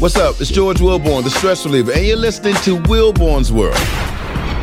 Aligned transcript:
What's 0.00 0.16
up? 0.16 0.40
It's 0.40 0.50
George 0.50 0.78
Wilborn, 0.78 1.24
the 1.24 1.30
stress 1.30 1.66
reliever, 1.66 1.92
and 1.92 2.06
you're 2.06 2.16
listening 2.16 2.54
to 2.62 2.78
Wilborn's 2.78 3.52
World. 3.52 3.76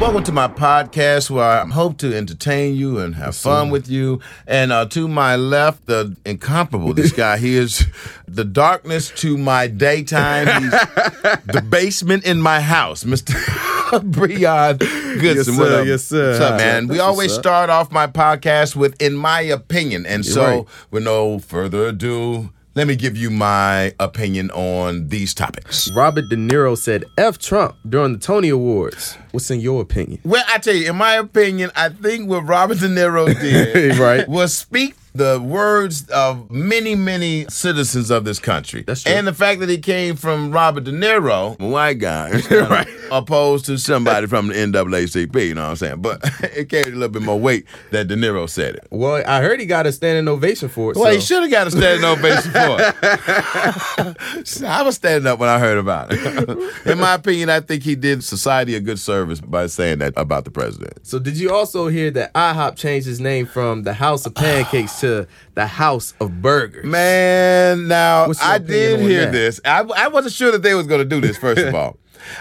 Welcome 0.02 0.24
to 0.24 0.32
my 0.32 0.48
podcast 0.48 1.30
where 1.30 1.44
I 1.44 1.64
hope 1.64 2.00
to 2.00 2.12
entertain 2.18 2.74
you 2.74 2.98
and 2.98 3.14
have 3.14 3.36
fun 3.36 3.70
with 3.70 3.88
you. 3.88 4.20
And 4.48 4.72
uh, 4.72 4.88
to 4.88 5.08
my 5.08 5.36
left, 5.36 5.86
the 5.86 6.18
incomparable, 6.26 6.96
this 6.96 7.12
guy, 7.12 7.38
he 7.38 7.56
is 7.56 7.86
the 8.28 8.44
darkness 8.44 9.12
to 9.18 9.38
my 9.38 9.68
daytime. 9.68 10.48
He's 10.60 10.72
the 11.46 11.64
basement 11.70 12.26
in 12.26 12.42
my 12.42 12.60
house, 12.60 13.04
Mr. 13.04 13.36
Breon 13.92 14.80
Goodson. 14.80 15.54
Yes, 15.54 15.56
sir. 15.56 15.80
up? 15.80 15.86
Yes, 15.86 16.04
sir. 16.04 16.32
What's 16.32 16.42
up, 16.42 16.58
man? 16.58 16.88
We 16.88 16.98
always 16.98 17.32
start 17.32 17.70
off 17.70 17.92
my 17.92 18.08
podcast 18.08 18.76
with 18.76 19.00
"in 19.00 19.16
my 19.16 19.42
opinion," 19.42 20.08
and 20.08 20.26
so 20.26 20.42
right. 20.44 20.66
with 20.90 21.04
no 21.04 21.38
further 21.38 21.90
ado, 21.90 22.50
let 22.78 22.86
me 22.88 22.96
give 22.96 23.18
you 23.18 23.32
my 23.32 23.92
opinion 24.00 24.52
on 24.52 25.08
these 25.08 25.34
topics. 25.34 25.90
Robert 25.92 26.30
De 26.30 26.36
Niro 26.36 26.78
said 26.78 27.04
F 27.18 27.40
Trump 27.40 27.76
during 27.90 28.14
the 28.14 28.20
Tony 28.20 28.50
Awards. 28.50 29.18
What's 29.32 29.50
in 29.50 29.60
your 29.62 29.82
opinion? 29.82 30.20
Well, 30.24 30.44
I 30.48 30.60
tell 30.60 30.76
you, 30.76 30.90
in 30.92 30.96
my 30.96 31.16
opinion, 31.16 31.72
I 31.76 31.90
think 31.90 32.30
what 32.30 32.42
Robert 32.48 32.78
De 32.80 32.88
Niro 32.88 33.26
did 33.42 33.98
Right. 33.98 34.28
was 34.30 34.56
speak 34.56 34.96
the 35.18 35.42
words 35.44 36.08
of 36.10 36.50
many, 36.52 36.96
many 36.96 37.46
citizens 37.50 38.10
of 38.10 38.24
this 38.26 38.40
country. 38.40 38.84
That's 38.86 39.04
true. 39.04 39.14
And 39.14 39.28
the 39.28 39.34
fact 39.34 39.60
that 39.60 39.70
he 39.70 39.78
came 39.80 40.16
from 40.16 40.52
Robert 40.52 40.84
De 40.84 40.92
Niro, 40.92 41.60
a 41.60 41.68
white 41.68 41.96
guy, 42.00 42.42
Right. 42.52 42.88
opposed 43.12 43.66
to 43.66 43.78
somebody 43.78 44.28
from 44.34 44.48
the 44.48 44.54
NAACP, 44.54 45.48
you 45.48 45.54
know 45.56 45.64
what 45.64 45.70
I'm 45.72 45.76
saying? 45.76 46.02
But 46.02 46.20
it 46.56 46.70
carried 46.70 46.94
a 46.94 46.98
little 46.98 47.10
bit 47.10 47.22
more 47.24 47.40
weight 47.40 47.66
that 47.92 48.08
De 48.08 48.16
Niro 48.16 48.50
said 48.50 48.76
it. 48.76 48.88
Well, 48.92 49.24
I 49.28 49.42
heard 49.42 49.60
he 49.60 49.66
got 49.66 49.86
a 49.88 49.92
standing 49.92 50.28
ovation 50.28 50.70
for 50.70 50.92
it. 50.92 50.98
Well, 50.98 51.06
so. 51.06 51.12
he 51.16 51.20
should 51.22 51.42
have 51.44 51.52
got 51.52 51.68
a 51.68 51.72
standing 51.72 52.06
ovation 52.06 52.52
for 52.52 52.78
it. 52.80 54.64
I 54.64 54.82
was 54.84 54.96
standing 54.96 55.28
up 55.28 55.40
when 55.40 55.50
I 55.50 55.60
heard 55.60 55.78
about 55.78 56.08
it. 56.12 56.88
In 56.88 57.00
my 57.00 57.16
opinion, 57.16 57.50
I 57.50 57.60
think 57.60 57.84
he 57.84 57.96
did 57.96 58.24
society 58.24 58.76
a 58.76 58.80
good 58.80 59.00
service 59.00 59.42
by 59.42 59.68
saying 59.68 60.00
that 60.00 60.14
about 60.16 60.46
the 60.46 60.52
president. 60.52 61.06
So 61.06 61.20
did 61.20 61.38
you 61.38 61.52
also 61.54 61.88
hear 61.88 62.12
that 62.12 62.34
IHOP 62.34 62.76
changed 62.76 63.08
his 63.08 63.20
name 63.20 63.46
from 63.46 63.84
the 63.84 63.94
House 63.94 64.26
of 64.26 64.36
Pancakes 64.36 65.00
to 65.02 65.07
the 65.56 65.68
House 65.68 66.14
of 66.20 66.42
Burgers? 66.42 66.86
Man, 66.86 67.88
now 67.88 68.32
I 68.42 68.58
did 68.58 69.00
hear 69.00 69.26
that? 69.26 69.32
this. 69.32 69.60
I, 69.66 69.82
I 69.82 70.08
wasn't 70.08 70.34
sure 70.34 70.52
that 70.52 70.62
they 70.64 70.74
was 70.74 70.88
going 70.88 71.00
to 71.00 71.06
do 71.06 71.20
this. 71.22 71.38
First 71.38 71.62
of 71.62 71.74
all, 71.82 71.98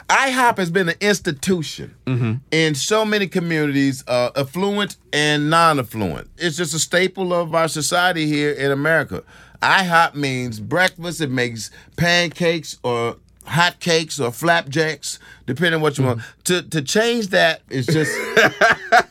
IHOP 0.09 0.59
has 0.59 0.71
been 0.71 0.89
an 0.89 0.97
institution 1.01 1.95
Mm-hmm. 2.07 2.35
in 2.51 2.75
so 2.75 3.05
many 3.05 3.27
communities, 3.27 4.03
uh, 4.09 4.31
affluent 4.37 4.97
and 5.13 5.49
non-affluent. 5.51 6.29
It's 6.39 6.57
just 6.57 6.75
a 6.75 6.79
staple 6.79 7.33
of 7.33 7.55
our 7.55 7.69
society 7.69 8.27
here 8.27 8.53
in 8.53 8.71
America. 8.73 9.23
IHOP 9.63 10.15
means 10.15 10.61
breakfast. 10.61 11.21
It 11.21 11.31
makes 11.31 11.71
pancakes 11.97 12.79
or 12.83 13.17
hot 13.45 13.79
cakes 13.81 14.19
or 14.21 14.33
flapjacks, 14.33 15.19
depending 15.47 15.75
on 15.75 15.81
what 15.81 15.97
you 15.99 16.05
want. 16.05 16.19
Mm-hmm. 16.21 16.43
To 16.45 16.63
to 16.63 16.83
change 16.83 17.29
that 17.29 17.63
is 17.71 17.87
just 17.87 18.13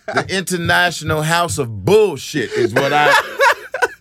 the 0.07 0.25
international 0.29 1.21
house 1.21 1.57
of 1.57 1.83
bullshit. 1.85 2.51
Is 2.51 2.73
what 2.73 2.91
I 2.93 3.07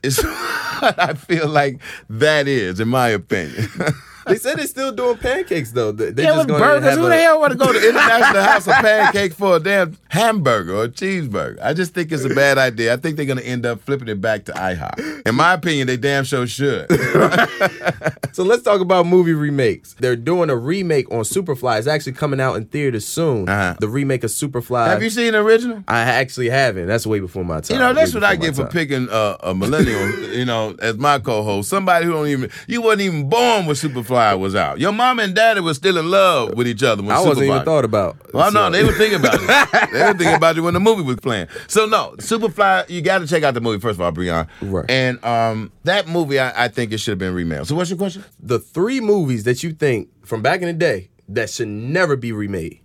is 0.05 0.19
what 0.81 0.99
I 0.99 1.15
feel 1.15 1.49
like 1.49 1.81
that 2.09 2.47
is, 2.47 2.79
in 2.81 2.89
my 2.89 3.09
opinion. 3.09 3.69
They 4.27 4.37
said 4.37 4.59
they're 4.59 4.67
still 4.67 4.93
doing 4.93 5.17
pancakes 5.19 5.73
though. 5.73 5.93
They 5.93 6.23
yeah, 6.23 6.31
just 6.35 6.49
with 6.49 6.59
burgers. 6.59 6.85
have 6.85 6.99
Who 6.99 7.07
a- 7.07 7.09
the 7.11 7.17
hell 7.17 7.41
want 7.41 7.53
to 7.53 7.59
go 7.59 7.73
to 7.73 7.89
International 7.89 8.43
House 8.43 8.67
of 8.67 8.75
Pancake 8.75 9.35
for 9.35 9.57
a 9.57 9.61
damn 9.61 9.97
hamburger 10.09 10.75
or 10.75 10.89
cheeseburger? 10.89 11.59
I 11.63 11.75
just 11.75 11.95
think 11.95 12.11
it's 12.13 12.25
a 12.25 12.35
bad 12.35 12.59
idea. 12.59 12.93
I 12.95 12.97
think 12.97 13.17
they're 13.17 13.27
going 13.27 13.39
to 13.39 13.47
end 13.47 13.67
up 13.67 13.81
flipping 13.81 14.09
it 14.09 14.21
back 14.21 14.45
to 14.47 14.53
IHOP. 14.53 15.27
In 15.27 15.35
my 15.35 15.55
opinion, 15.55 15.87
they 15.87 15.97
damn 15.97 16.25
sure 16.25 16.47
should. 16.47 16.87
So 18.35 18.43
let's 18.43 18.65
talk 18.65 18.81
about 18.81 19.07
movie 19.07 19.33
remakes. 19.33 19.95
They're 20.01 20.17
doing 20.17 20.51
a 20.51 20.57
remake 20.57 21.09
on 21.13 21.21
Superfly. 21.21 21.79
It's 21.79 21.87
actually 21.87 22.15
coming 22.15 22.41
out 22.41 22.57
in 22.57 22.65
theaters 22.65 23.07
soon. 23.07 23.49
Uh-huh. 23.49 23.77
The 23.79 23.87
remake 23.89 24.25
of 24.25 24.31
Superfly. 24.31 24.89
Have 24.89 25.05
you 25.05 25.11
seen 25.11 25.35
the 25.35 25.39
original? 25.39 25.85
I 25.87 26.01
actually 26.01 26.49
haven't. 26.49 26.89
That's 26.89 27.07
way 27.07 27.21
before 27.21 27.45
my 27.45 27.61
time. 27.61 27.77
You 27.77 27.81
know, 27.81 27.95
that's 27.95 28.13
Way 28.13 28.21
what 28.23 28.29
I 28.29 28.35
get 28.35 28.57
for 28.57 28.67
picking 28.67 29.09
uh, 29.09 29.37
a 29.41 29.55
millennial, 29.55 30.33
you 30.33 30.45
know, 30.45 30.75
as 30.83 30.97
my 30.99 31.21
co-host. 31.21 31.69
Somebody 31.71 32.07
who 32.07 32.13
don't 32.13 32.27
even, 32.27 32.51
you 32.67 32.83
wasn't 32.83 33.03
even 33.03 33.29
born 33.29 33.67
with 33.67 33.81
Superfly 33.81 34.14
was 34.39 34.55
out. 34.55 34.79
Your 34.79 34.93
mom 34.93 35.19
and 35.19 35.35
daddy 35.35 35.61
were 35.61 35.75
still 35.75 35.99
in 35.99 36.11
love 36.11 36.55
with 36.57 36.67
each 36.69 36.83
other 36.83 37.03
when 37.03 37.11
I 37.13 37.21
wasn't 37.21 37.39
Superfly- 37.49 37.55
even 37.55 37.65
thought 37.65 37.85
about. 37.85 38.17
Well, 38.33 38.51
So- 38.51 38.55
no, 38.55 38.71
they 38.71 38.85
were 38.85 38.93
thinking 38.93 39.19
about 39.21 39.35
it. 39.35 39.41
they 39.93 40.03
were 40.03 40.13
thinking 40.15 40.35
about 40.35 40.57
it 40.57 40.61
when 40.61 40.75
the 40.75 40.81
movie 40.81 41.03
was 41.03 41.17
playing. 41.17 41.49
So 41.67 41.87
no, 41.87 42.15
Superfly, 42.19 42.89
you 42.89 43.03
got 43.03 43.19
to 43.19 43.27
check 43.27 43.43
out 43.43 43.55
the 43.55 43.61
movie 43.61 43.81
first 43.81 43.97
of 43.97 44.01
all, 44.03 44.13
Breon. 44.13 44.49
Right. 44.63 44.85
And 44.89 45.23
um, 45.25 45.73
that 45.85 46.09
movie, 46.09 46.39
I, 46.39 46.65
I 46.65 46.69
think 46.69 46.93
it 46.93 46.99
should 46.99 47.13
have 47.13 47.19
been 47.19 47.35
remade. 47.35 47.67
So 47.67 47.75
what's 47.75 47.91
your 47.91 47.99
question? 47.99 48.25
the 48.41 48.59
three 48.59 49.01
movies 49.01 49.45
that 49.45 49.63
you 49.63 49.73
think 49.73 50.09
from 50.27 50.41
back 50.43 50.61
in 50.61 50.67
the 50.69 50.73
day 50.73 51.11
that 51.29 51.51
should 51.51 51.69
never 51.69 52.17
be 52.17 52.33
remade. 52.33 52.81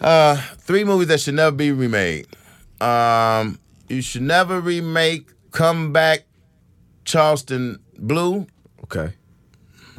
Uh, 0.00 0.36
three 0.58 0.84
movies 0.84 1.08
that 1.08 1.20
should 1.20 1.34
never 1.34 1.54
be 1.54 1.70
remade. 1.70 2.26
Um, 2.80 3.58
you 3.88 4.02
should 4.02 4.22
never 4.22 4.60
remake 4.60 5.28
Come 5.52 5.92
Back 5.92 6.24
Charleston 7.04 7.78
Blue. 7.98 8.46
Okay. 8.84 9.12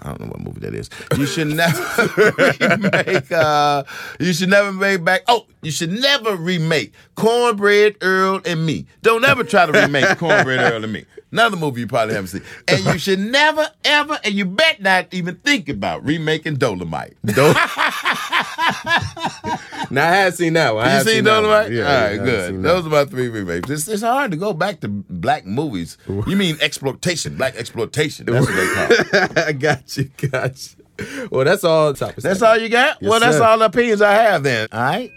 I 0.03 0.09
don't 0.09 0.21
know 0.21 0.27
what 0.27 0.41
movie 0.41 0.59
that 0.61 0.75
is. 0.75 0.89
You 1.17 1.25
should 1.25 1.47
never 1.47 2.09
remake. 2.59 3.31
Uh, 3.31 3.83
you 4.19 4.33
should 4.33 4.49
never 4.49 4.71
make 4.71 5.03
back. 5.03 5.21
Oh, 5.27 5.45
you 5.61 5.71
should 5.71 5.91
never 5.91 6.35
remake 6.35 6.93
Cornbread 7.15 7.97
Earl 8.01 8.41
and 8.45 8.65
Me. 8.65 8.85
Don't 9.01 9.23
ever 9.23 9.43
try 9.43 9.65
to 9.65 9.71
remake 9.71 10.05
Cornbread 10.17 10.59
Earl 10.59 10.83
and 10.83 10.93
Me. 10.93 11.05
Another 11.31 11.57
movie 11.57 11.81
you 11.81 11.87
probably 11.87 12.13
haven't 12.13 12.27
seen. 12.27 12.43
And 12.67 12.85
you 12.85 12.99
should 12.99 13.19
never, 13.19 13.67
ever, 13.85 14.19
and 14.23 14.35
you 14.35 14.45
bet 14.45 14.81
not 14.81 15.11
even 15.11 15.35
think 15.37 15.67
about 15.67 16.05
remaking 16.05 16.57
Dolomite. 16.57 17.17
Don't. 17.25 17.57
now 19.93 20.07
I 20.07 20.15
had 20.15 20.33
seen 20.35 20.53
that 20.53 20.73
one. 20.75 20.83
I 20.85 20.89
You 20.89 20.97
have 20.97 21.07
seen 21.07 21.23
that 21.23 21.33
one. 21.35 21.43
Dolomite? 21.43 21.71
Yeah, 21.71 21.83
All 21.83 21.89
yeah, 21.91 22.03
right, 22.03 22.11
have 22.15 22.25
good. 22.25 22.55
that. 22.55 22.61
Those 22.61 22.85
are 22.85 22.89
my 22.89 23.05
three 23.05 23.29
remakes. 23.29 23.69
It's, 23.69 23.87
it's 23.87 24.01
hard 24.03 24.31
to 24.31 24.37
go 24.37 24.53
back 24.53 24.81
to 24.81 24.87
black 24.87 25.45
movies. 25.45 25.97
You 26.07 26.35
mean 26.35 26.57
exploitation, 26.61 27.37
black 27.37 27.55
exploitation. 27.55 28.25
That's 28.25 28.45
what 28.47 28.55
they 28.55 28.67
call 28.73 29.21
it. 29.21 29.37
I 29.47 29.51
got 29.53 29.95
you. 29.97 30.09
Got 30.29 30.75
you. 30.99 31.27
Well, 31.31 31.45
that's 31.45 31.63
all. 31.63 31.93
Topics 31.93 32.21
That's 32.23 32.41
all 32.41 32.57
you 32.57 32.69
got? 32.69 32.97
Yes, 33.01 33.09
well, 33.09 33.19
that's 33.19 33.37
sir. 33.37 33.43
all 33.43 33.57
the 33.57 33.65
opinions 33.65 34.01
I 34.01 34.11
have 34.13 34.43
then. 34.43 34.67
All 34.71 34.79
right. 34.81 35.11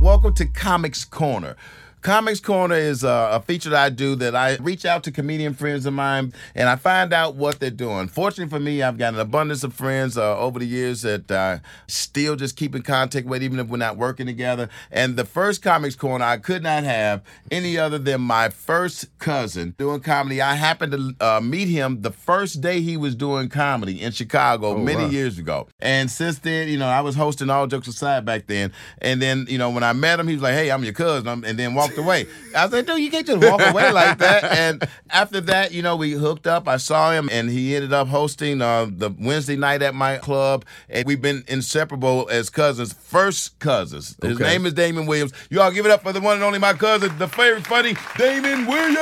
Welcome 0.00 0.34
to 0.34 0.46
Comics 0.46 1.04
Corner. 1.04 1.56
Comics 2.04 2.38
Corner 2.38 2.74
is 2.74 3.02
uh, 3.02 3.30
a 3.32 3.40
feature 3.40 3.70
that 3.70 3.82
I 3.82 3.88
do 3.88 4.14
that 4.16 4.36
I 4.36 4.56
reach 4.56 4.84
out 4.84 5.04
to 5.04 5.10
comedian 5.10 5.54
friends 5.54 5.86
of 5.86 5.94
mine 5.94 6.34
and 6.54 6.68
I 6.68 6.76
find 6.76 7.14
out 7.14 7.34
what 7.34 7.60
they're 7.60 7.70
doing. 7.70 8.08
Fortunately 8.08 8.50
for 8.50 8.60
me, 8.60 8.82
I've 8.82 8.98
got 8.98 9.14
an 9.14 9.20
abundance 9.20 9.64
of 9.64 9.72
friends 9.72 10.18
uh, 10.18 10.38
over 10.38 10.58
the 10.58 10.66
years 10.66 11.00
that 11.00 11.30
uh, 11.30 11.60
still 11.86 12.36
just 12.36 12.56
keep 12.56 12.74
in 12.74 12.82
contact 12.82 13.26
with, 13.26 13.42
even 13.42 13.58
if 13.58 13.68
we're 13.68 13.78
not 13.78 13.96
working 13.96 14.26
together. 14.26 14.68
And 14.90 15.16
the 15.16 15.24
first 15.24 15.62
Comics 15.62 15.96
Corner 15.96 16.26
I 16.26 16.36
could 16.36 16.62
not 16.62 16.84
have 16.84 17.22
any 17.50 17.78
other 17.78 17.96
than 17.96 18.20
my 18.20 18.50
first 18.50 19.06
cousin 19.18 19.74
doing 19.78 20.00
comedy. 20.00 20.42
I 20.42 20.56
happened 20.56 20.92
to 20.92 21.26
uh, 21.26 21.40
meet 21.40 21.68
him 21.68 22.02
the 22.02 22.12
first 22.12 22.60
day 22.60 22.82
he 22.82 22.98
was 22.98 23.14
doing 23.14 23.48
comedy 23.48 24.02
in 24.02 24.12
Chicago 24.12 24.76
many 24.76 25.04
wow. 25.04 25.08
years 25.08 25.38
ago. 25.38 25.68
And 25.80 26.10
since 26.10 26.38
then, 26.40 26.68
you 26.68 26.76
know, 26.76 26.88
I 26.88 27.00
was 27.00 27.14
hosting 27.14 27.48
All 27.48 27.66
Jokes 27.66 27.88
Aside 27.88 28.26
back 28.26 28.46
then. 28.46 28.74
And 28.98 29.22
then, 29.22 29.46
you 29.48 29.56
know, 29.56 29.70
when 29.70 29.82
I 29.82 29.94
met 29.94 30.20
him, 30.20 30.28
he 30.28 30.34
was 30.34 30.42
like, 30.42 30.52
hey, 30.52 30.70
I'm 30.70 30.84
your 30.84 30.92
cousin. 30.92 31.28
I'm- 31.28 31.44
and 31.44 31.58
then 31.58 31.72
walked 31.72 31.93
away. 31.98 32.26
I 32.56 32.64
was 32.64 32.72
like, 32.72 32.86
dude, 32.86 33.00
you 33.00 33.10
can't 33.10 33.26
just 33.26 33.40
walk 33.50 33.60
away 33.60 33.90
like 33.92 34.18
that. 34.18 34.44
And 34.44 34.86
after 35.10 35.40
that, 35.42 35.72
you 35.72 35.82
know, 35.82 35.96
we 35.96 36.12
hooked 36.12 36.46
up. 36.46 36.68
I 36.68 36.76
saw 36.76 37.12
him 37.12 37.28
and 37.32 37.48
he 37.50 37.74
ended 37.74 37.92
up 37.92 38.08
hosting 38.08 38.60
uh, 38.62 38.86
the 38.90 39.10
Wednesday 39.18 39.56
night 39.56 39.82
at 39.82 39.94
my 39.94 40.18
club. 40.18 40.64
And 40.88 41.06
we've 41.06 41.20
been 41.22 41.44
inseparable 41.48 42.28
as 42.30 42.50
cousins, 42.50 42.92
first 42.92 43.58
cousins. 43.58 44.16
His 44.22 44.36
Okay. 44.40 44.44
name 44.44 44.66
is 44.66 44.72
Damon 44.74 45.06
Williams. 45.06 45.32
You 45.50 45.60
all 45.60 45.70
give 45.70 45.86
it 45.86 45.92
up 45.92 46.02
for 46.02 46.12
the 46.12 46.20
one 46.20 46.34
and 46.34 46.44
only 46.44 46.58
my 46.58 46.72
cousin, 46.74 47.16
the 47.18 47.28
favorite 47.28 47.66
funny 47.66 47.94
Damon 48.16 48.66
Williams. 48.66 48.98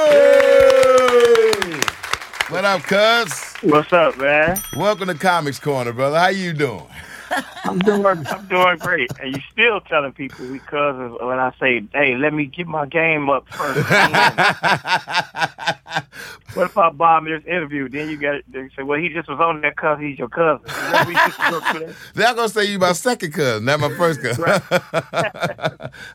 What 2.48 2.64
up, 2.66 2.82
cuz? 2.82 3.54
What's 3.62 3.92
up, 3.92 4.18
man? 4.18 4.58
Welcome 4.76 5.08
to 5.08 5.14
Comics 5.14 5.58
Corner, 5.58 5.92
brother. 5.92 6.18
How 6.18 6.28
you 6.28 6.52
doing? 6.52 6.84
I'm 7.64 7.78
doing, 7.78 8.04
I'm 8.26 8.46
doing 8.46 8.76
great. 8.78 9.10
And 9.20 9.34
you 9.34 9.42
still 9.50 9.80
telling 9.80 10.12
people 10.12 10.46
we 10.46 10.58
cousins 10.58 11.16
when 11.20 11.38
I 11.38 11.52
say, 11.58 11.82
"Hey, 11.92 12.16
let 12.16 12.34
me 12.34 12.46
get 12.46 12.66
my 12.66 12.86
game 12.86 13.30
up 13.30 13.48
first. 13.48 13.78
what 16.54 16.66
if 16.66 16.76
I 16.76 16.90
bomb 16.90 17.26
this 17.26 17.44
interview? 17.46 17.88
Then 17.88 18.10
you 18.10 18.16
got 18.16 18.42
they 18.48 18.68
say, 18.76 18.82
"Well, 18.82 18.98
he 18.98 19.08
just 19.08 19.28
was 19.28 19.38
on 19.40 19.60
there 19.60 19.70
because 19.70 20.00
he's 20.00 20.18
your 20.18 20.28
cousin." 20.28 20.66
You 20.66 20.92
know, 20.92 21.04
we 21.06 21.14
just 21.14 21.38
go. 21.38 21.60
They're 22.14 22.34
gonna 22.34 22.48
say 22.48 22.64
you 22.64 22.78
my 22.78 22.92
second 22.92 23.32
cousin, 23.32 23.64
not 23.64 23.80
my 23.80 23.94
first 23.96 24.22
cousin. 24.22 24.62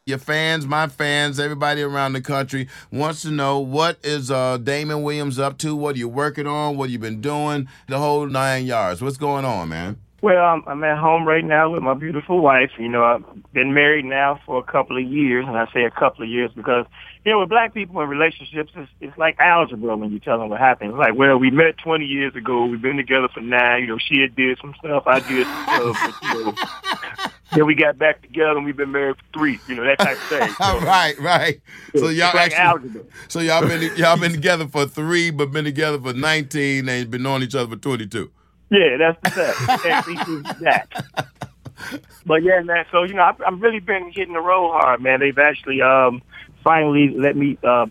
Your 0.05 0.17
fans, 0.17 0.65
my 0.65 0.87
fans, 0.87 1.39
everybody 1.39 1.81
around 1.81 2.13
the 2.13 2.21
country 2.21 2.67
wants 2.91 3.21
to 3.23 3.31
know 3.31 3.59
what 3.59 3.97
is 4.03 4.31
uh, 4.31 4.57
Damon 4.57 5.03
Williams 5.03 5.39
up 5.39 5.57
to? 5.59 5.75
What 5.75 5.95
are 5.95 5.99
you 5.99 6.09
working 6.09 6.47
on? 6.47 6.77
What 6.77 6.89
you 6.89 6.99
been 6.99 7.21
doing? 7.21 7.67
The 7.87 7.97
whole 7.97 8.25
nine 8.25 8.65
yards. 8.65 9.01
What's 9.01 9.17
going 9.17 9.45
on, 9.45 9.69
man? 9.69 9.97
Well, 10.21 10.43
I'm, 10.43 10.63
I'm 10.65 10.83
at 10.83 10.97
home 10.97 11.27
right 11.27 11.45
now 11.45 11.69
with 11.69 11.83
my 11.83 11.93
beautiful 11.93 12.41
wife. 12.41 12.71
You 12.79 12.89
know, 12.89 13.03
I've 13.03 13.53
been 13.53 13.75
married 13.75 14.05
now 14.05 14.39
for 14.47 14.57
a 14.57 14.63
couple 14.63 14.97
of 14.97 15.03
years, 15.03 15.45
and 15.47 15.55
I 15.55 15.67
say 15.71 15.83
a 15.83 15.91
couple 15.91 16.23
of 16.23 16.29
years 16.29 16.49
because, 16.55 16.87
you 17.23 17.31
know, 17.31 17.39
with 17.39 17.49
black 17.49 17.71
people 17.71 18.01
in 18.01 18.09
relationships, 18.09 18.71
it's, 18.75 18.89
it's 18.99 19.15
like 19.15 19.37
algebra 19.39 19.95
when 19.95 20.11
you 20.11 20.19
tell 20.19 20.39
them 20.39 20.49
what 20.49 20.59
happened. 20.59 20.91
It's 20.91 20.97
like, 20.97 21.15
well, 21.15 21.37
we 21.37 21.51
met 21.51 21.77
20 21.77 22.03
years 22.03 22.35
ago. 22.35 22.65
We've 22.65 22.81
been 22.81 22.97
together 22.97 23.27
for 23.31 23.41
nine. 23.41 23.81
You 23.81 23.87
know, 23.89 23.97
she 23.99 24.21
had 24.21 24.35
did 24.35 24.57
some 24.59 24.73
stuff. 24.79 25.03
I 25.05 25.19
did 25.19 25.45
some 25.45 25.93
stuff. 25.93 26.15
But, 26.21 26.37
you 26.37 26.45
know, 26.45 26.55
then 27.53 27.65
we 27.67 27.75
got 27.75 27.99
back 27.99 28.23
together 28.23 28.57
and 28.57 28.65
we've 28.65 28.75
been 28.75 28.91
married 28.91 29.17
for 29.17 29.39
three. 29.39 29.59
You 29.67 29.75
know, 29.75 29.83
that 29.83 29.99
type 29.99 30.17
of 30.17 30.23
thing. 30.23 30.49
So, 30.57 30.79
right, 30.79 31.19
right. 31.19 31.61
So 31.95 32.09
y'all 32.09 32.33
like 32.33 32.53
actually, 32.53 32.57
algebra. 32.57 33.01
so 33.27 33.39
y'all 33.39 33.67
been 33.67 33.95
y'all 33.95 34.19
been 34.19 34.31
together 34.31 34.67
for 34.67 34.87
three, 34.87 35.29
but 35.29 35.51
been 35.51 35.65
together 35.65 35.99
for 35.99 36.13
nineteen, 36.13 36.89
and 36.89 37.11
been 37.11 37.21
knowing 37.21 37.43
each 37.43 37.53
other 37.53 37.69
for 37.69 37.79
twenty 37.79 38.07
two. 38.07 38.31
Yeah, 38.69 38.97
that's 38.97 39.21
the 39.23 39.29
fact. 39.29 39.83
That 39.83 40.07
equals 40.09 40.43
that. 40.61 40.87
But 42.25 42.43
yeah, 42.43 42.61
man. 42.61 42.85
So 42.91 43.03
you 43.03 43.13
know, 43.13 43.23
I've, 43.23 43.41
I've 43.45 43.61
really 43.61 43.79
been 43.79 44.11
hitting 44.11 44.33
the 44.33 44.41
road 44.41 44.71
hard, 44.73 45.01
man. 45.01 45.19
They've 45.19 45.37
actually 45.37 45.81
um, 45.81 46.21
finally 46.63 47.13
let 47.15 47.35
me 47.37 47.57
uh, 47.63 47.85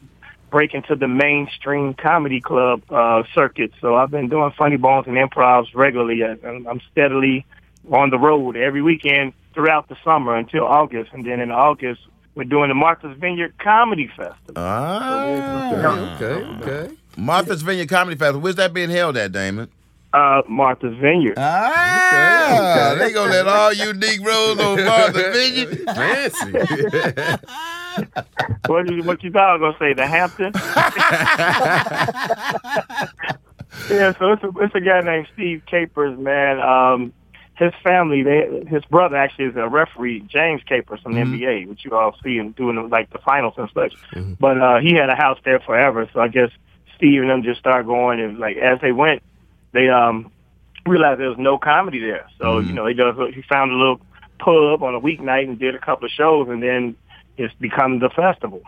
break 0.51 0.75
into 0.75 0.95
the 0.97 1.09
mainstream 1.09 1.95
comedy 1.95 2.41
club 2.41 2.83
uh, 2.91 3.23
circuit. 3.35 3.73
So 3.81 3.95
I've 3.97 4.11
been 4.11 4.29
doing 4.29 4.51
funny 4.59 4.77
bones 4.77 5.07
and 5.07 5.17
improvs 5.17 5.69
regularly. 5.75 6.23
I- 6.25 6.47
I'm, 6.47 6.67
I'm 6.67 6.81
steadily 6.93 7.47
on 7.91 8.11
the 8.11 8.19
road 8.19 8.57
every 8.57 8.83
weekend 8.83 9.33
throughout 9.55 9.89
the 9.89 9.97
summer 10.05 10.35
until 10.37 10.65
August, 10.67 11.13
and 11.13 11.25
then 11.25 11.41
in 11.41 11.51
August 11.51 12.01
we're 12.35 12.45
doing 12.45 12.69
the 12.69 12.75
Martha's 12.75 13.17
Vineyard 13.19 13.55
Comedy 13.59 14.09
Festival. 14.09 14.55
Ah, 14.57 16.15
Okay, 16.17 16.45
okay. 16.71 16.95
Martha's 17.17 17.63
Vineyard 17.63 17.89
Comedy 17.89 18.19
Festival. 18.19 18.43
Where's 18.43 18.57
that 18.57 18.75
being 18.75 18.91
held 18.91 19.17
at, 19.17 19.33
Damon? 19.33 19.71
Uh, 20.17 20.43
Martha's 20.49 20.97
Vineyard. 20.99 21.35
Ah, 21.37 22.97
they 22.99 23.13
gonna 23.13 23.31
let 23.31 23.47
all 23.47 23.73
you 23.73 23.93
Negroes 23.93 24.59
on 24.59 24.83
Martha's 24.83 25.37
Vineyard. 25.37 25.85
Fancy. 25.95 27.47
What 28.67 28.91
you, 28.91 29.03
what 29.05 29.23
you 29.23 29.31
thought 29.31 29.49
I 29.49 29.57
was 29.57 29.75
gonna 29.79 29.81
say? 29.81 29.95
The 29.95 30.07
Hampton? 30.07 30.53
yeah, 33.91 34.13
so 34.19 34.33
it's 34.33 34.43
a 34.43 34.51
it's 34.61 34.75
a 34.75 34.81
guy 34.81 35.01
named 35.01 35.29
Steve 35.33 35.63
Capers, 35.67 36.19
man. 36.19 36.61
Um, 36.61 37.13
his 37.55 37.73
family, 37.83 38.23
they 38.23 38.65
his 38.69 38.85
brother 38.91 39.17
actually 39.17 39.47
is 39.47 39.57
a 39.57 39.67
referee, 39.69 40.21
James 40.29 40.63
Capers 40.69 41.01
from 41.01 41.15
the 41.15 41.21
NBA, 41.21 41.69
which 41.69 41.85
you 41.87 41.97
all 41.97 42.15
see 42.23 42.37
him 42.37 42.53
doing 42.53 42.91
like 42.91 43.09
the 43.11 43.19
finals 43.19 43.55
and 43.57 43.71
such. 43.73 43.95
But 44.39 44.61
uh, 44.61 44.79
he 44.81 44.93
had 44.93 45.09
a 45.09 45.17
house 45.17 45.39
there 45.45 45.61
forever, 45.61 46.07
so 46.13 46.21
I 46.21 46.29
guess 46.29 46.51
Steve 46.97 47.23
and 47.23 47.31
them 47.31 47.43
just 47.43 47.61
started 47.61 47.87
going 47.87 48.21
and 48.21 48.39
like 48.39 48.59
as 48.59 48.79
they 48.83 48.93
went, 48.93 49.23
they 49.77 49.89
um 49.89 50.31
realized 50.87 51.21
there 51.21 51.29
was 51.29 51.39
no 51.39 51.59
comedy 51.59 52.01
there. 52.01 52.27
So 52.39 52.59
you 52.61 52.73
know, 52.73 52.87
he 52.87 52.95
does 52.95 53.15
he 53.35 53.43
found 53.43 53.71
a 53.73 53.75
little 53.77 54.01
pub 54.39 54.83
on 54.83 54.95
a 54.95 55.01
weeknight 55.01 55.49
and 55.49 55.59
did 55.59 55.75
a 55.75 55.79
couple 55.79 56.07
of 56.07 56.13
shows, 56.13 56.49
and 56.49 56.63
then 56.63 56.97
it's 57.37 57.55
become 57.55 57.99
the 57.99 58.11
festival. 58.11 58.63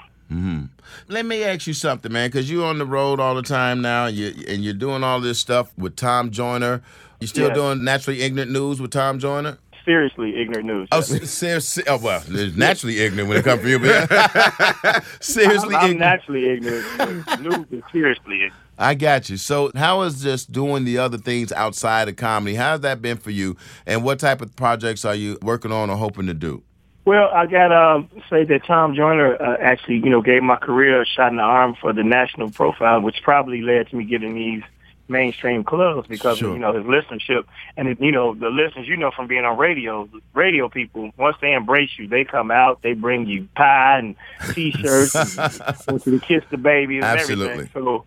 Let 1.08 1.24
me 1.24 1.42
ask 1.44 1.66
you 1.66 1.72
something, 1.74 2.12
man, 2.12 2.28
because 2.28 2.50
you're 2.50 2.66
on 2.66 2.78
the 2.78 2.86
road 2.86 3.18
all 3.18 3.34
the 3.34 3.42
time 3.42 3.80
now, 3.80 4.06
and, 4.06 4.16
you, 4.16 4.32
and 4.46 4.62
you're 4.62 4.74
doing 4.74 5.02
all 5.02 5.20
this 5.20 5.38
stuff 5.38 5.72
with 5.78 5.96
Tom 5.96 6.30
Joyner. 6.30 6.82
You 7.20 7.26
still 7.26 7.48
Yes. 7.48 7.56
doing 7.56 7.84
naturally 7.84 8.20
ignorant 8.22 8.50
news 8.52 8.80
with 8.80 8.90
Tom 8.90 9.18
Joyner? 9.18 9.58
Seriously, 9.88 10.36
ignorant 10.38 10.66
news. 10.66 10.88
Oh, 10.92 11.00
se- 11.00 11.24
se- 11.24 11.60
se- 11.60 11.82
oh 11.86 11.96
well, 11.96 12.22
naturally 12.54 12.98
ignorant 13.00 13.30
when 13.30 13.38
it 13.38 13.44
comes 13.44 13.62
from 13.62 13.70
you, 13.70 13.78
but 13.78 15.02
seriously 15.20 15.74
I'm, 15.74 15.82
I'm 15.82 15.90
ignorant. 15.92 15.98
naturally 15.98 16.50
ignorant. 16.50 17.40
News 17.40 17.66
is 17.70 17.82
seriously 17.90 18.34
ignorant. 18.34 18.52
I 18.76 18.94
got 18.94 19.30
you. 19.30 19.38
So, 19.38 19.72
how 19.74 20.02
is 20.02 20.22
just 20.22 20.52
doing 20.52 20.84
the 20.84 20.98
other 20.98 21.16
things 21.16 21.52
outside 21.52 22.06
of 22.10 22.16
comedy? 22.16 22.54
How's 22.54 22.80
that 22.82 23.00
been 23.00 23.16
for 23.16 23.30
you? 23.30 23.56
And 23.86 24.04
what 24.04 24.20
type 24.20 24.42
of 24.42 24.54
projects 24.56 25.06
are 25.06 25.14
you 25.14 25.38
working 25.40 25.72
on 25.72 25.88
or 25.88 25.96
hoping 25.96 26.26
to 26.26 26.34
do? 26.34 26.62
Well, 27.06 27.30
I 27.34 27.46
got 27.46 27.68
to 27.68 28.06
say 28.28 28.44
that 28.44 28.66
Tom 28.66 28.94
Joyner 28.94 29.40
uh, 29.42 29.56
actually, 29.62 29.96
you 29.96 30.10
know, 30.10 30.20
gave 30.20 30.42
my 30.42 30.56
career 30.56 31.00
a 31.00 31.06
shot 31.06 31.30
in 31.30 31.36
the 31.38 31.42
arm 31.42 31.74
for 31.80 31.94
the 31.94 32.04
national 32.04 32.50
profile, 32.50 33.00
which 33.00 33.16
probably 33.22 33.62
led 33.62 33.88
to 33.88 33.96
me 33.96 34.04
getting 34.04 34.34
these 34.34 34.62
mainstream 35.08 35.64
clubs 35.64 36.06
because 36.08 36.38
Sure. 36.38 36.48
of, 36.48 36.54
you 36.54 36.60
know, 36.60 36.72
his 36.72 36.84
listenership. 36.84 37.44
And, 37.76 37.88
it, 37.88 38.00
you 38.00 38.12
know, 38.12 38.34
the 38.34 38.48
listeners, 38.50 38.86
you 38.88 38.96
know, 38.96 39.10
from 39.10 39.26
being 39.26 39.44
on 39.44 39.56
radio, 39.56 40.08
radio 40.34 40.68
people, 40.68 41.10
once 41.16 41.36
they 41.40 41.52
embrace 41.52 41.90
you, 41.98 42.08
they 42.08 42.24
come 42.24 42.50
out, 42.50 42.82
they 42.82 42.92
bring 42.94 43.26
you 43.26 43.48
pie 43.56 43.98
and 43.98 44.16
T-shirts 44.54 45.14
and 45.14 45.60
want 45.88 46.06
you 46.06 46.18
to 46.18 46.24
kiss 46.24 46.44
the 46.50 46.58
baby 46.58 46.96
and 46.96 47.04
Absolutely. 47.04 47.52
everything. 47.52 47.70
So 47.72 48.04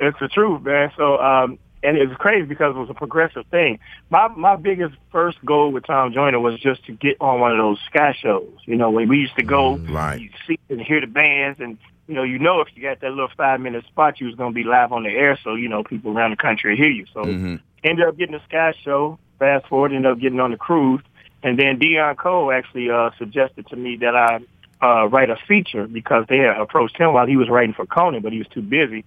it's 0.00 0.18
the 0.20 0.28
truth, 0.28 0.62
man. 0.62 0.92
So, 0.96 1.18
um, 1.18 1.58
and 1.82 1.98
it 1.98 2.08
was 2.08 2.16
crazy 2.16 2.46
because 2.46 2.74
it 2.74 2.78
was 2.78 2.88
a 2.88 2.94
progressive 2.94 3.44
thing. 3.50 3.78
My 4.08 4.28
my 4.28 4.56
biggest 4.56 4.94
first 5.12 5.36
goal 5.44 5.70
with 5.70 5.84
Tom 5.84 6.14
Joyner 6.14 6.40
was 6.40 6.58
just 6.58 6.84
to 6.86 6.92
get 6.92 7.18
on 7.20 7.40
one 7.40 7.52
of 7.52 7.58
those 7.58 7.78
sky 7.86 8.16
shows. 8.18 8.48
You 8.64 8.76
know, 8.76 8.90
when 8.90 9.06
we 9.06 9.18
used 9.18 9.36
to 9.36 9.42
go, 9.42 9.76
right. 9.76 10.18
you 10.18 10.30
see 10.46 10.58
and 10.70 10.80
hear 10.80 11.02
the 11.02 11.06
bands, 11.06 11.60
and 11.60 11.76
you 12.06 12.14
know, 12.14 12.22
you 12.22 12.38
know, 12.38 12.60
if 12.60 12.68
you 12.74 12.82
got 12.82 13.00
that 13.00 13.10
little 13.10 13.30
five 13.36 13.60
minute 13.60 13.84
spot, 13.86 14.20
you 14.20 14.26
was 14.26 14.34
gonna 14.34 14.52
be 14.52 14.64
live 14.64 14.92
on 14.92 15.04
the 15.04 15.10
air, 15.10 15.38
so 15.42 15.54
you 15.54 15.68
know, 15.68 15.82
people 15.82 16.16
around 16.16 16.30
the 16.30 16.36
country 16.36 16.76
hear 16.76 16.90
you. 16.90 17.06
So 17.12 17.24
Mhm. 17.24 17.60
ended 17.82 18.06
up 18.06 18.16
getting 18.16 18.34
a 18.34 18.42
sky 18.44 18.72
show. 18.82 19.18
Fast 19.38 19.66
forward, 19.66 19.92
ended 19.92 20.10
up 20.10 20.18
getting 20.18 20.40
on 20.40 20.52
the 20.52 20.56
cruise, 20.56 21.02
and 21.42 21.58
then 21.58 21.78
Deon 21.78 22.16
Cole 22.16 22.52
actually 22.52 22.90
uh, 22.90 23.10
suggested 23.18 23.66
to 23.68 23.76
me 23.76 23.96
that 23.96 24.14
I 24.14 24.40
uh, 24.80 25.08
write 25.08 25.30
a 25.30 25.36
feature 25.36 25.86
because 25.86 26.26
they 26.28 26.38
had 26.38 26.56
approached 26.58 26.96
him 26.96 27.12
while 27.12 27.26
he 27.26 27.36
was 27.36 27.48
writing 27.48 27.74
for 27.74 27.86
Conan, 27.86 28.22
but 28.22 28.32
he 28.32 28.38
was 28.38 28.48
too 28.48 28.62
busy. 28.62 29.04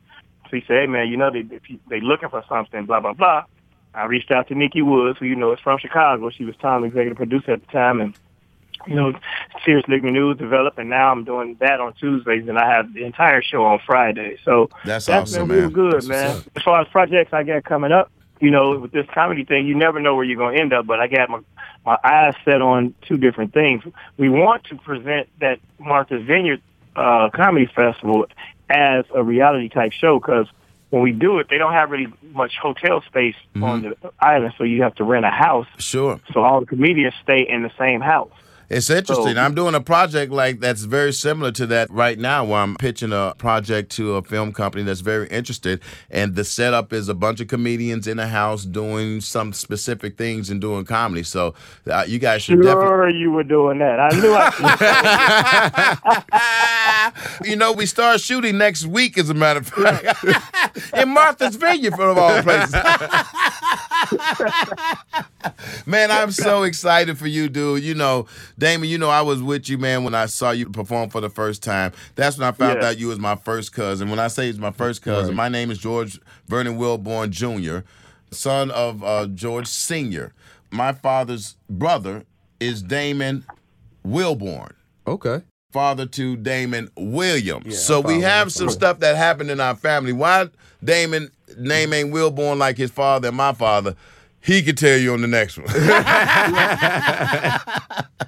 So 0.49 0.57
he 0.57 0.63
said, 0.67 0.81
"Hey 0.81 0.87
man, 0.87 1.07
you 1.07 1.17
know 1.17 1.31
they 1.31 1.45
if 1.55 1.69
you, 1.69 1.79
they 1.89 2.01
looking 2.01 2.29
for 2.29 2.43
something, 2.49 2.85
blah 2.85 2.99
blah 2.99 3.13
blah." 3.13 3.43
I 3.93 4.05
reached 4.05 4.31
out 4.31 4.47
to 4.49 4.55
Nikki 4.55 4.81
Woods, 4.81 5.17
who 5.19 5.25
you 5.25 5.35
know 5.35 5.53
is 5.53 5.59
from 5.59 5.79
Chicago. 5.79 6.29
She 6.29 6.45
was 6.45 6.55
Tom's 6.57 6.87
executive 6.87 7.17
producer 7.17 7.53
at 7.53 7.61
the 7.61 7.71
time, 7.71 8.01
and 8.01 8.13
you 8.85 8.95
know, 8.95 9.13
Seriously 9.65 9.95
Ignorant 9.95 10.15
News 10.15 10.37
developed, 10.37 10.77
and 10.77 10.89
now 10.89 11.11
I'm 11.11 11.23
doing 11.23 11.57
that 11.59 11.79
on 11.79 11.93
Tuesdays, 11.93 12.47
and 12.47 12.57
I 12.57 12.71
have 12.71 12.93
the 12.93 13.03
entire 13.03 13.41
show 13.41 13.65
on 13.65 13.79
Friday. 13.85 14.37
So 14.45 14.69
That's 14.85 15.05
that's 15.05 15.31
awesome, 15.31 15.47
been 15.47 15.57
real 15.57 15.65
man. 15.65 15.73
good, 15.73 15.93
That's 15.93 16.07
man. 16.07 16.43
As 16.55 16.63
far 16.63 16.81
as 16.81 16.87
projects 16.89 17.33
I 17.33 17.43
got 17.43 17.63
coming 17.63 17.91
up, 17.91 18.11
you 18.39 18.51
know, 18.51 18.77
with 18.79 18.91
this 18.91 19.07
comedy 19.13 19.43
thing, 19.45 19.65
you 19.65 19.75
never 19.75 19.99
know 19.99 20.15
where 20.15 20.23
you're 20.23 20.37
going 20.37 20.55
to 20.55 20.61
end 20.61 20.73
up. 20.73 20.85
But 20.85 20.99
I 20.99 21.07
got 21.07 21.29
my 21.29 21.39
my 21.85 21.97
eyes 22.03 22.35
set 22.43 22.61
on 22.61 22.93
two 23.01 23.17
different 23.17 23.53
things. 23.53 23.83
We 24.17 24.29
want 24.29 24.65
to 24.65 24.75
present 24.75 25.29
that 25.39 25.59
Martha's 25.79 26.23
Vineyard 26.25 26.61
uh, 26.95 27.29
Comedy 27.33 27.65
Festival 27.73 28.25
as 28.69 29.05
a 29.15 29.23
reality 29.23 29.69
type 29.69 29.93
show 29.93 30.19
because 30.19 30.47
when 30.89 31.01
we 31.01 31.11
do 31.11 31.39
it, 31.39 31.47
they 31.49 31.57
don't 31.57 31.73
have 31.73 31.91
really 31.91 32.07
much 32.33 32.57
hotel 32.61 33.01
space 33.01 33.35
on 33.61 33.81
the 33.81 34.11
island, 34.19 34.53
so 34.57 34.63
you 34.63 34.83
have 34.83 34.95
to 34.95 35.03
rent 35.03 35.25
a 35.25 35.29
house. 35.29 35.67
Sure. 35.79 36.19
So 36.33 36.41
all 36.41 36.61
the 36.61 36.65
comedians 36.65 37.13
stay 37.21 37.45
in 37.47 37.63
the 37.63 37.71
same 37.77 37.99
house. 38.01 38.31
It's 38.69 38.89
interesting. 38.89 39.35
So- 39.35 39.41
I'm 39.41 39.55
doing 39.55 39.75
a 39.75 39.81
project 39.81 40.31
like 40.31 40.59
that's 40.59 40.83
very 40.83 41.13
similar 41.13 41.51
to 41.53 41.65
that 41.67 41.89
right 41.89 42.19
now, 42.19 42.43
where 42.45 42.59
I'm 42.59 42.75
pitching 42.75 43.13
a 43.13 43.33
project 43.37 43.91
to 43.93 44.15
a 44.15 44.21
film 44.21 44.51
company 44.51 44.83
that's 44.83 44.99
very 45.01 45.27
interested, 45.29 45.81
and 46.09 46.35
the 46.35 46.43
setup 46.43 46.91
is 46.91 47.07
a 47.09 47.13
bunch 47.13 47.39
of 47.39 47.47
comedians 47.47 48.07
in 48.07 48.19
a 48.19 48.27
house 48.27 48.63
doing 48.65 49.21
some 49.21 49.53
specific 49.53 50.17
things 50.17 50.49
and 50.49 50.59
doing 50.59 50.83
comedy. 50.85 51.23
So 51.23 51.53
uh, 51.89 52.03
you 52.07 52.19
guys 52.19 52.41
should 52.41 52.61
definitely. 52.61 52.87
Sure, 52.87 53.09
you 53.09 53.31
were 53.31 53.43
doing 53.43 53.79
that. 53.79 53.99
I 53.99 54.09
knew 54.19 54.33
I. 54.33 54.51
you 57.43 57.55
know, 57.55 57.71
we 57.71 57.85
start 57.85 58.19
shooting 58.21 58.57
next 58.57 58.85
week, 58.85 59.17
as 59.17 59.29
a 59.29 59.33
matter 59.33 59.59
of 59.59 59.67
fact, 59.67 60.23
in 60.95 61.09
Martha's 61.09 61.55
Vineyard, 61.55 61.93
of 61.99 62.17
all 62.17 62.41
places. 62.43 62.73
man, 65.85 66.11
I'm 66.11 66.31
so 66.31 66.63
excited 66.63 67.17
for 67.17 67.27
you, 67.27 67.49
dude. 67.49 67.83
You 67.83 67.95
know, 67.95 68.27
Damon, 68.57 68.89
you 68.89 68.97
know, 68.97 69.09
I 69.09 69.21
was 69.21 69.41
with 69.41 69.69
you, 69.69 69.77
man, 69.77 70.03
when 70.03 70.15
I 70.15 70.25
saw 70.25 70.51
you 70.51 70.69
perform 70.69 71.09
for 71.09 71.21
the 71.21 71.29
first 71.29 71.63
time. 71.63 71.91
That's 72.15 72.37
when 72.37 72.47
I 72.47 72.51
found 72.51 72.81
Yeah. 72.81 72.89
out 72.89 72.97
you 72.97 73.07
was 73.07 73.19
my 73.19 73.35
first 73.35 73.73
cousin. 73.73 74.09
When 74.09 74.19
I 74.19 74.27
say 74.27 74.47
he's 74.47 74.59
my 74.59 74.71
first 74.71 75.01
cousin, 75.01 75.35
my 75.35 75.49
name 75.49 75.71
is 75.71 75.77
George 75.77 76.19
Vernon 76.47 76.77
Wilborn 76.77 77.29
Jr., 77.29 77.79
son 78.31 78.71
of 78.71 79.03
uh, 79.03 79.27
George 79.27 79.67
Sr. 79.67 80.33
My 80.71 80.91
father's 80.91 81.55
brother 81.69 82.23
is 82.59 82.81
Damon 82.81 83.45
Wilborn 84.05 84.73
Okay. 85.07 85.41
father 85.71 86.05
to 86.07 86.35
Damon 86.35 86.89
Williams. 86.97 87.65
Yeah, 87.67 87.77
so 87.77 88.01
we 88.01 88.19
have 88.21 88.51
some 88.51 88.69
stuff 88.69 88.99
that 88.99 89.15
happened 89.15 89.49
in 89.51 89.59
our 89.61 89.75
family. 89.75 90.11
Why 90.11 90.49
Damon 90.83 91.31
name 91.57 91.93
ain't 91.93 92.13
Wilborn 92.13 92.57
like 92.57 92.77
his 92.77 92.91
father 92.91 93.29
and 93.29 93.37
my 93.37 93.53
father? 93.53 93.95
He 94.39 94.61
could 94.61 94.77
tell 94.77 94.97
you 94.97 95.13
on 95.13 95.21
the 95.21 95.27
next 95.27 95.57
one. 95.57 95.67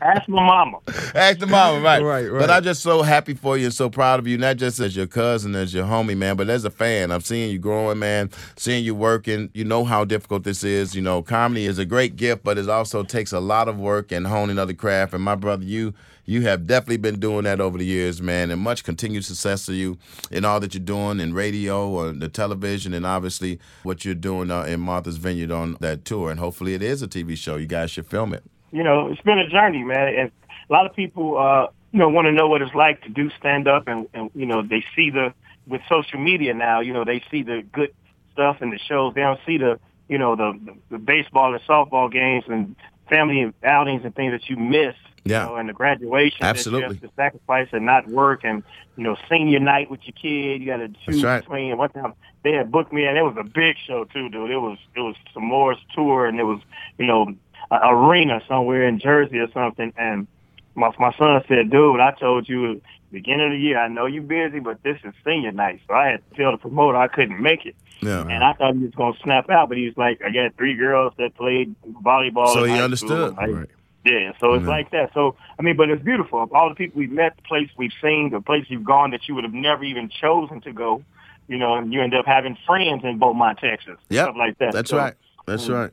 Ask 0.02 0.28
my 0.28 0.46
mama. 0.46 0.80
Ask 1.16 1.40
the 1.40 1.46
mama, 1.48 1.80
right. 1.82 2.02
Right, 2.02 2.28
right. 2.28 2.40
But 2.40 2.50
I'm 2.50 2.64
just 2.64 2.82
so 2.82 3.04
happy 3.04 3.34
for 3.34 3.58
you 3.58 3.66
and 3.66 3.74
so 3.74 3.90
proud 3.90 4.20
of 4.20 4.28
you, 4.28 4.38
not 4.38 4.58
just 4.58 4.80
as 4.80 4.96
your 4.96 5.08
cousin, 5.08 5.56
as 5.56 5.74
your 5.74 5.86
homie, 5.86 6.18
man, 6.18 6.36
but 6.36 6.50
as 6.50 6.66
a 6.66 6.70
fan. 6.70 7.12
I'm 7.12 7.22
seeing 7.22 7.52
you 7.52 7.60
growing, 7.60 8.00
man, 8.00 8.32
seeing 8.58 8.84
you 8.84 8.96
working. 8.96 9.50
You 9.54 9.64
know 9.64 9.86
how 9.86 10.04
difficult 10.04 10.44
this 10.44 10.64
is. 10.64 10.94
You 10.96 11.02
know, 11.02 11.22
comedy 11.22 11.66
is 11.66 11.78
a 11.80 11.86
great 11.86 12.16
gift, 12.18 12.44
but 12.44 12.58
it 12.58 12.68
also 12.70 13.04
takes 13.04 13.32
a 13.32 13.40
lot 13.40 13.68
of 13.70 13.80
work 13.80 14.12
and 14.12 14.28
honing 14.28 14.58
of 14.58 14.68
the 14.68 14.74
craft. 14.74 15.14
And 15.14 15.24
my 15.24 15.36
brother, 15.36 15.64
you 15.64 15.94
You 16.30 16.44
have 16.44 16.68
definitely 16.68 16.98
been 16.98 17.20
doing 17.20 17.46
that 17.46 17.60
over 17.60 17.80
the 17.80 17.86
years, 17.86 18.22
man, 18.22 18.52
and 18.52 18.62
much 18.62 18.84
continued 18.84 19.26
success 19.26 19.66
to 19.66 19.74
you 19.74 19.98
in 20.30 20.46
all 20.46 20.60
that 20.60 20.76
you're 20.76 20.84
doing 20.84 21.20
in 21.20 21.34
radio 21.34 21.90
or 21.90 22.12
the 22.12 22.30
television, 22.30 22.94
and 22.94 23.04
obviously 23.04 23.58
what 23.82 24.06
you're 24.06 24.14
doing 24.14 24.52
uh, 24.52 24.62
in 24.62 24.80
Martha's 24.80 25.18
Vineyard 25.18 25.50
on 25.50 25.76
that 25.80 26.06
tour. 26.06 26.30
And 26.30 26.40
hopefully, 26.40 26.76
it 26.76 26.84
is 26.84 27.02
a 27.02 27.08
TV 27.08 27.36
show. 27.36 27.56
You 27.56 27.66
guys 27.66 27.90
should 27.90 28.06
film 28.06 28.36
it. 28.36 28.44
You 28.72 28.84
know, 28.84 29.08
it's 29.08 29.22
been 29.22 29.40
a 29.40 29.50
journey, 29.50 29.84
man, 29.84 30.14
and 30.14 30.32
a 30.70 30.72
lot 30.72 30.86
of 30.86 30.96
people, 30.96 31.36
uh, 31.36 31.66
you 31.92 31.98
know, 31.98 32.10
want 32.10 32.28
to 32.28 32.32
know 32.32 32.48
what 32.48 32.62
it's 32.62 32.76
like 32.76 33.02
to 33.06 33.10
do 33.10 33.32
stand 33.40 33.68
up, 33.68 33.88
and, 33.88 34.08
and 34.14 34.30
you 34.36 34.46
know, 34.46 34.62
they 34.62 34.86
see 34.96 35.10
the 35.10 35.34
with 35.66 35.82
social 35.90 36.20
media 36.20 36.54
now. 36.54 36.82
You 36.82 36.94
know, 36.94 37.06
they 37.06 37.24
see 37.32 37.42
the 37.42 37.64
good 37.72 37.92
stuff 38.34 38.62
in 38.62 38.70
the 38.70 38.78
shows. 38.78 39.16
They 39.16 39.22
don't 39.22 39.40
see 39.48 39.58
the 39.58 39.80
you 40.08 40.20
know 40.20 40.36
the, 40.36 40.76
the 40.92 41.00
baseball 41.00 41.56
and 41.56 41.64
softball 41.64 42.12
games 42.12 42.44
and 42.48 42.76
family 43.10 43.52
outings 43.64 44.06
and 44.06 44.14
things 44.14 44.34
that 44.34 44.48
you 44.48 44.58
miss. 44.58 44.94
Yeah. 45.24 45.44
You 45.44 45.50
know, 45.50 45.56
and 45.58 45.70
the 45.70 45.74
graduation 45.74 46.40
Absolutely. 46.42 46.82
that 46.82 46.94
you 46.96 47.02
have 47.02 47.10
to 47.10 47.16
sacrifice 47.16 47.68
and 47.72 47.86
not 47.86 48.08
work, 48.08 48.42
and 48.44 48.64
you 48.96 49.04
know, 49.04 49.18
senior 49.30 49.60
night 49.60 49.90
with 49.90 50.02
your 50.04 50.14
kid. 50.14 50.62
You 50.62 50.68
got 50.68 50.78
to 50.78 50.90
choose 51.06 51.24
right. 51.24 51.42
between. 51.42 51.78
One 51.78 51.90
time 51.90 52.14
they 52.44 52.54
had 52.54 52.72
booked 52.72 52.94
me, 52.94 53.06
and 53.06 53.18
it 53.18 53.24
was 53.24 53.36
a 53.38 53.44
big 53.44 53.78
show 53.86 54.06
too, 54.06 54.30
dude. 54.30 54.52
It 54.52 54.58
was 54.58 54.78
it 54.96 55.02
was 55.02 55.16
Samoa's 55.34 55.78
tour, 55.94 56.26
and 56.26 56.40
it 56.40 56.44
was 56.44 56.60
you 56.98 57.06
know 57.06 57.34
a 57.72 57.80
arena 57.90 58.42
somewhere 58.48 58.88
in 58.88 59.00
Jersey 59.00 59.40
or 59.40 59.52
something, 59.52 59.94
and 59.98 60.28
my 60.76 60.92
my 61.00 61.14
son 61.18 61.44
said, 61.48 61.70
"Dude, 61.70 62.00
I 62.00 62.12
told 62.12 62.48
you 62.48 62.82
beginning 63.12 63.48
of 63.48 63.52
the 63.52 63.58
year. 63.58 63.80
I 63.80 63.88
know 63.88 64.06
you're 64.06 64.24
busy, 64.24 64.60
but 64.60 64.82
this 64.84 64.98
is 65.04 65.14
senior 65.26 65.52
night, 65.52 65.82
so 65.88 65.94
I 65.94 66.10
had 66.10 66.30
to 66.30 66.36
tell 66.36 66.52
the 66.52 66.58
promoter 66.58 66.98
I 66.98 67.08
couldn't 67.08 67.42
make 67.42 67.66
it." 67.66 67.76
Yeah. 68.02 68.22
And 68.22 68.44
I 68.44 68.54
thought 68.54 68.76
he 68.76 68.84
was 68.84 68.96
gonna 68.96 69.18
snap 69.22 69.50
out, 69.50 69.70
but 69.70 69.78
he 69.78 69.86
was 69.86 69.98
like, 69.98 70.22
"I 70.24 70.30
got 70.32 70.56
three 70.56 70.76
girls 70.76 71.14
that 71.18 71.36
played 71.36 71.76
volleyball." 72.04 72.54
So 72.54 72.64
he 72.64 72.80
understood. 72.80 73.36
Like, 73.36 73.50
Right. 73.50 73.70
Yeah, 74.06 74.32
so 74.40 74.54
it's 74.54 74.64
Yeah. 74.64 74.70
like 74.70 74.92
that. 74.92 75.12
So 75.14 75.36
I 75.58 75.62
mean, 75.62 75.76
but 75.76 75.90
it's 75.90 76.04
beautiful. 76.04 76.48
All 76.54 76.70
the 76.70 76.76
people 76.76 77.00
we've 77.00 77.12
met, 77.12 77.36
the 77.36 77.42
place 77.44 77.70
we've 77.78 77.92
seen, 78.02 78.30
the 78.32 78.42
place 78.42 78.66
you've 78.70 78.84
gone 78.86 79.12
that 79.12 79.28
you 79.28 79.36
would 79.36 79.44
have 79.44 79.54
never 79.54 79.84
even 79.84 80.10
chosen 80.10 80.62
to 80.62 80.72
go. 80.74 81.04
You 81.48 81.58
know, 81.58 81.76
and 81.76 81.92
you 81.92 82.02
end 82.02 82.14
up 82.14 82.26
having 82.28 82.58
friends 82.66 83.04
in 83.04 83.18
Beaumont, 83.18 83.58
Texas, 83.60 83.98
Yep. 84.10 84.26
stuff 84.26 84.36
like 84.38 84.58
that. 84.60 84.72
That's 84.74 84.92
So, 84.92 84.98
right. 84.98 85.14
That's 85.48 85.68
Mm. 85.68 85.74
right. 85.74 85.92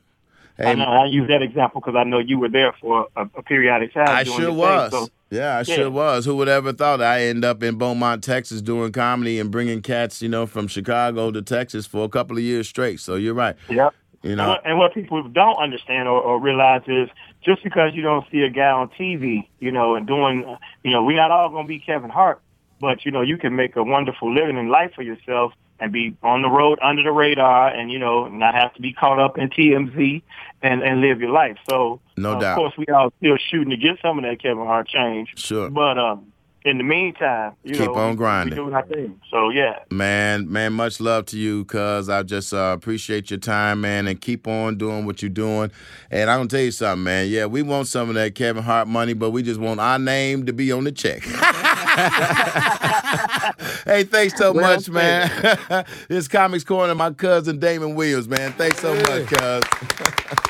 I 0.58 0.74
know 0.74 0.84
I 0.84 1.06
use 1.06 1.28
that 1.28 1.42
example 1.42 1.80
because 1.80 1.96
I 1.96 2.04
know 2.04 2.18
you 2.18 2.38
were 2.38 2.48
there 2.48 2.72
for 2.80 3.08
a, 3.16 3.22
a 3.36 3.42
periodic 3.42 3.92
time. 3.94 4.08
I 4.08 4.24
sure 4.24 4.40
your 4.40 4.48
thing. 4.50 4.56
was. 4.58 4.92
So, 4.92 5.08
yeah, 5.30 5.54
I 5.56 5.58
yeah. 5.58 5.62
sure 5.62 5.90
was. 5.90 6.24
Who 6.24 6.36
would 6.36 6.48
ever 6.48 6.72
thought 6.72 7.02
I 7.02 7.22
end 7.22 7.44
up 7.44 7.62
in 7.62 7.76
Beaumont, 7.76 8.22
Texas, 8.22 8.62
doing 8.62 8.92
comedy 8.92 9.38
and 9.38 9.50
bringing 9.50 9.82
cats, 9.82 10.22
you 10.22 10.28
know, 10.28 10.46
from 10.46 10.66
Chicago 10.68 11.30
to 11.30 11.42
Texas 11.42 11.86
for 11.86 12.04
a 12.04 12.08
couple 12.08 12.36
of 12.36 12.42
years 12.42 12.68
straight. 12.68 13.00
So 13.00 13.16
you're 13.16 13.34
right. 13.34 13.56
yep. 13.68 13.94
You 14.22 14.30
And 14.30 14.38
know, 14.38 14.48
what, 14.48 14.66
and 14.66 14.78
what 14.78 14.94
people 14.94 15.22
don't 15.28 15.56
understand 15.56 16.08
or, 16.08 16.20
or 16.20 16.40
realize 16.40 16.82
is 16.86 17.08
just 17.46 17.62
because 17.62 17.94
you 17.94 18.02
don't 18.02 18.26
see 18.30 18.40
a 18.40 18.50
guy 18.50 18.70
on 18.70 18.88
TV, 18.88 19.46
you 19.60 19.70
know, 19.70 19.94
and 19.94 20.06
doing, 20.06 20.44
you 20.82 20.90
know, 20.90 21.04
we're 21.04 21.16
not 21.16 21.30
all 21.30 21.48
going 21.48 21.64
to 21.64 21.68
be 21.68 21.78
Kevin 21.78 22.10
Hart, 22.10 22.42
but 22.80 23.06
you 23.06 23.12
know, 23.12 23.22
you 23.22 23.38
can 23.38 23.54
make 23.54 23.76
a 23.76 23.84
wonderful 23.84 24.34
living 24.34 24.58
in 24.58 24.68
life 24.68 24.92
for 24.94 25.02
yourself 25.02 25.52
and 25.78 25.92
be 25.92 26.16
on 26.22 26.42
the 26.42 26.48
road 26.48 26.78
under 26.82 27.02
the 27.02 27.12
radar, 27.12 27.68
and 27.68 27.92
you 27.92 27.98
know, 27.98 28.28
not 28.28 28.54
have 28.54 28.74
to 28.74 28.82
be 28.82 28.92
caught 28.92 29.20
up 29.20 29.38
in 29.38 29.48
TMZ 29.50 30.22
and 30.62 30.82
and 30.82 31.00
live 31.00 31.20
your 31.20 31.30
life. 31.30 31.56
So, 31.68 32.00
No 32.16 32.32
uh, 32.32 32.40
doubt. 32.40 32.52
Of 32.52 32.56
course, 32.56 32.72
we 32.78 32.86
all 32.86 33.12
still 33.18 33.36
shooting 33.36 33.70
to 33.70 33.76
get 33.76 33.98
some 34.02 34.18
of 34.18 34.24
that 34.24 34.42
Kevin 34.42 34.66
Hart 34.66 34.88
change. 34.88 35.34
Sure. 35.36 35.70
But 35.70 35.98
um, 35.98 36.32
in 36.66 36.78
the 36.78 36.84
meantime, 36.84 37.52
you 37.62 37.74
Keep 37.74 37.86
know, 37.86 37.94
on 37.94 38.16
grinding. 38.16 38.56
We 38.58 38.62
doing 38.62 38.74
our 38.74 38.84
thing. 38.84 39.20
So 39.30 39.50
yeah. 39.50 39.78
man, 39.90 40.50
man, 40.50 40.72
much 40.72 41.00
love 41.00 41.26
to 41.26 41.38
you, 41.38 41.64
cuz 41.64 42.08
I 42.08 42.24
just 42.24 42.52
uh, 42.52 42.74
appreciate 42.76 43.30
your 43.30 43.38
time, 43.38 43.80
man, 43.80 44.08
and 44.08 44.20
keep 44.20 44.48
on 44.48 44.76
doing 44.76 45.06
what 45.06 45.22
you're 45.22 45.28
doing. 45.28 45.70
And 46.10 46.28
I'm 46.28 46.48
to 46.48 46.56
tell 46.56 46.64
you 46.64 46.72
something, 46.72 47.04
man. 47.04 47.28
Yeah, 47.28 47.46
we 47.46 47.62
want 47.62 47.86
some 47.86 48.08
of 48.08 48.16
that 48.16 48.34
Kevin 48.34 48.64
Hart 48.64 48.88
money, 48.88 49.12
but 49.12 49.30
we 49.30 49.44
just 49.44 49.60
want 49.60 49.78
our 49.78 49.98
name 49.98 50.44
to 50.46 50.52
be 50.52 50.72
on 50.72 50.84
the 50.84 50.92
check. 50.92 51.22
hey, 53.86 54.04
thanks 54.04 54.36
so 54.36 54.52
Well 54.52 54.76
much, 54.76 54.88
man. 54.88 55.30
it's 56.10 56.28
Comics 56.28 56.64
Corner, 56.64 56.94
my 56.94 57.10
cousin 57.12 57.58
Damon 57.58 57.94
Williams, 57.94 58.28
man. 58.28 58.52
Thanks 58.52 58.80
so 58.80 58.94
much, 58.94 59.26
cuz. 59.26 59.64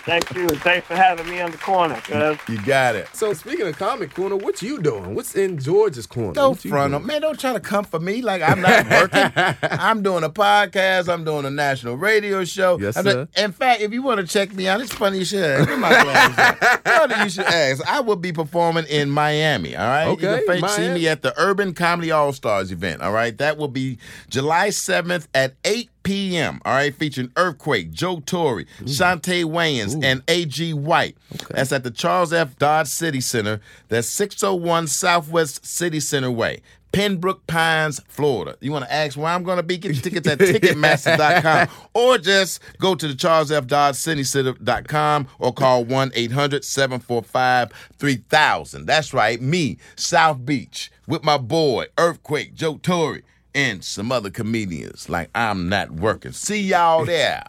Thank 0.07 0.35
you, 0.37 0.43
and 0.43 0.61
thanks 0.61 0.87
for 0.87 0.95
having 0.95 1.29
me 1.29 1.41
on 1.41 1.51
the 1.51 1.59
corner, 1.59 1.97
cuz. 2.03 2.39
You 2.49 2.63
got 2.65 2.95
it. 2.95 3.09
So 3.13 3.33
speaking 3.33 3.67
of 3.67 3.77
comic 3.77 4.15
corner, 4.15 4.37
what 4.37 4.63
you 4.63 4.81
doing? 4.81 5.15
What's 5.15 5.35
in 5.35 5.59
George's 5.59 6.07
corner? 6.07 6.33
Don't 6.33 6.51
What 6.51 6.65
you 6.65 6.71
front 6.71 6.93
doing? 6.93 7.03
them. 7.03 7.07
Man, 7.09 7.21
don't 7.23 7.39
try 7.39 7.53
to 7.53 7.61
come 7.61 7.85
for 7.85 7.99
me 8.01 8.23
like 8.23 8.43
I'm 8.43 8.61
not 8.61 8.89
working. 8.91 9.33
I'm 9.63 10.03
doing 10.03 10.25
a 10.25 10.31
podcast. 10.31 11.13
I'm 11.13 11.25
doing 11.25 11.45
a 11.45 11.51
national 11.51 11.97
radio 11.97 12.45
show. 12.45 12.79
Yes, 12.79 12.97
I'm 12.97 13.05
sir. 13.05 13.29
In 13.37 13.53
fact, 13.53 13.81
if 13.83 13.93
you 13.93 14.03
want 14.03 14.21
to 14.21 14.27
check 14.27 14.53
me 14.53 14.69
out, 14.69 14.81
it's 14.81 14.93
funny 14.95 15.19
you 15.19 15.25
should 15.25 15.43
ask. 15.43 15.69
My? 15.79 16.81
Funny 16.85 17.25
you 17.25 17.31
should 17.31 17.45
ask. 17.45 17.85
I 17.87 18.01
will 18.01 18.17
be 18.17 18.33
performing 18.33 18.85
in 18.87 19.11
Miami, 19.11 19.77
all 19.77 19.87
right? 19.87 20.07
Okay, 20.09 20.41
You 20.41 20.61
can 20.61 20.69
see 20.69 20.89
me 20.89 21.09
at 21.09 21.23
the 21.23 21.36
Urban 21.37 21.75
Comedy 21.75 22.11
All-Stars 22.11 22.73
event, 22.73 23.03
all 23.03 23.13
right? 23.13 23.37
That 23.37 23.57
will 23.57 23.69
be 23.69 23.99
July 24.29 24.69
7th 24.69 25.29
at 25.35 25.55
8 25.65 25.91
p.m., 26.03 26.61
all 26.65 26.75
right? 26.75 26.95
Featuring 26.95 27.33
Earthquake, 27.37 27.91
Joe 27.91 28.21
Torry, 28.21 28.67
Shantae 28.83 29.45
Wayans, 29.45 30.03
and 30.03 30.23
A.G. 30.29 30.73
White. 30.75 31.17
That's 31.51 31.73
at 31.73 31.85
the 31.85 31.91
Charles 31.91 32.33
F. 32.33 32.59
Dodge 32.59 32.89
City 32.89 33.21
Center. 33.21 33.61
That's 33.89 34.09
601 34.09 34.87
Southwest 34.87 35.67
City 35.67 36.01
Center 36.01 36.31
Way. 36.31 36.63
Pembroke 36.93 37.47
Pines, 37.47 38.01
Florida. 38.09 38.57
You 38.61 38.73
want 38.73 38.85
to 38.87 38.93
ask 38.93 39.19
where 39.19 39.27
I'm 39.27 39.43
going 39.43 39.59
to 39.59 39.63
be? 39.63 39.77
Get 39.77 39.93
your 39.93 40.03
tickets 40.03 40.29
at 40.29 40.39
Ticketmaster.com 40.39 41.69
or 41.95 42.19
just 42.19 42.61
go 42.79 42.95
to 42.95 43.07
the 43.07 43.15
Charles 43.15 43.53
F. 43.53 43.67
Dodge 43.67 43.97
Center.com 43.97 45.29
or 45.39 45.53
call 45.53 45.85
1 45.85 46.13
800 46.15 46.65
745 46.65 47.73
3000. 47.99 48.87
That's 48.87 49.13
right, 49.13 49.41
me, 49.41 49.79
South 49.97 50.45
Beach, 50.45 50.91
with 51.07 51.23
my 51.23 51.37
boy, 51.39 51.87
Earthquake, 51.99 52.55
Joe 52.55 52.79
Torry, 52.79 53.23
and 53.55 53.85
some 53.85 54.13
other 54.13 54.31
comedians 54.31 55.09
like 55.09 55.31
I'm 55.35 55.69
Not 55.69 55.91
Working. 55.91 56.33
See 56.33 56.63
y'all 56.63 57.05
there. 57.05 57.45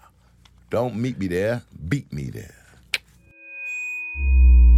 Don't 0.70 0.96
meet 0.96 1.17
me 1.17 1.27
there, 1.27 1.63
beat 1.88 2.12
me 2.12 2.24
there. 2.29 2.56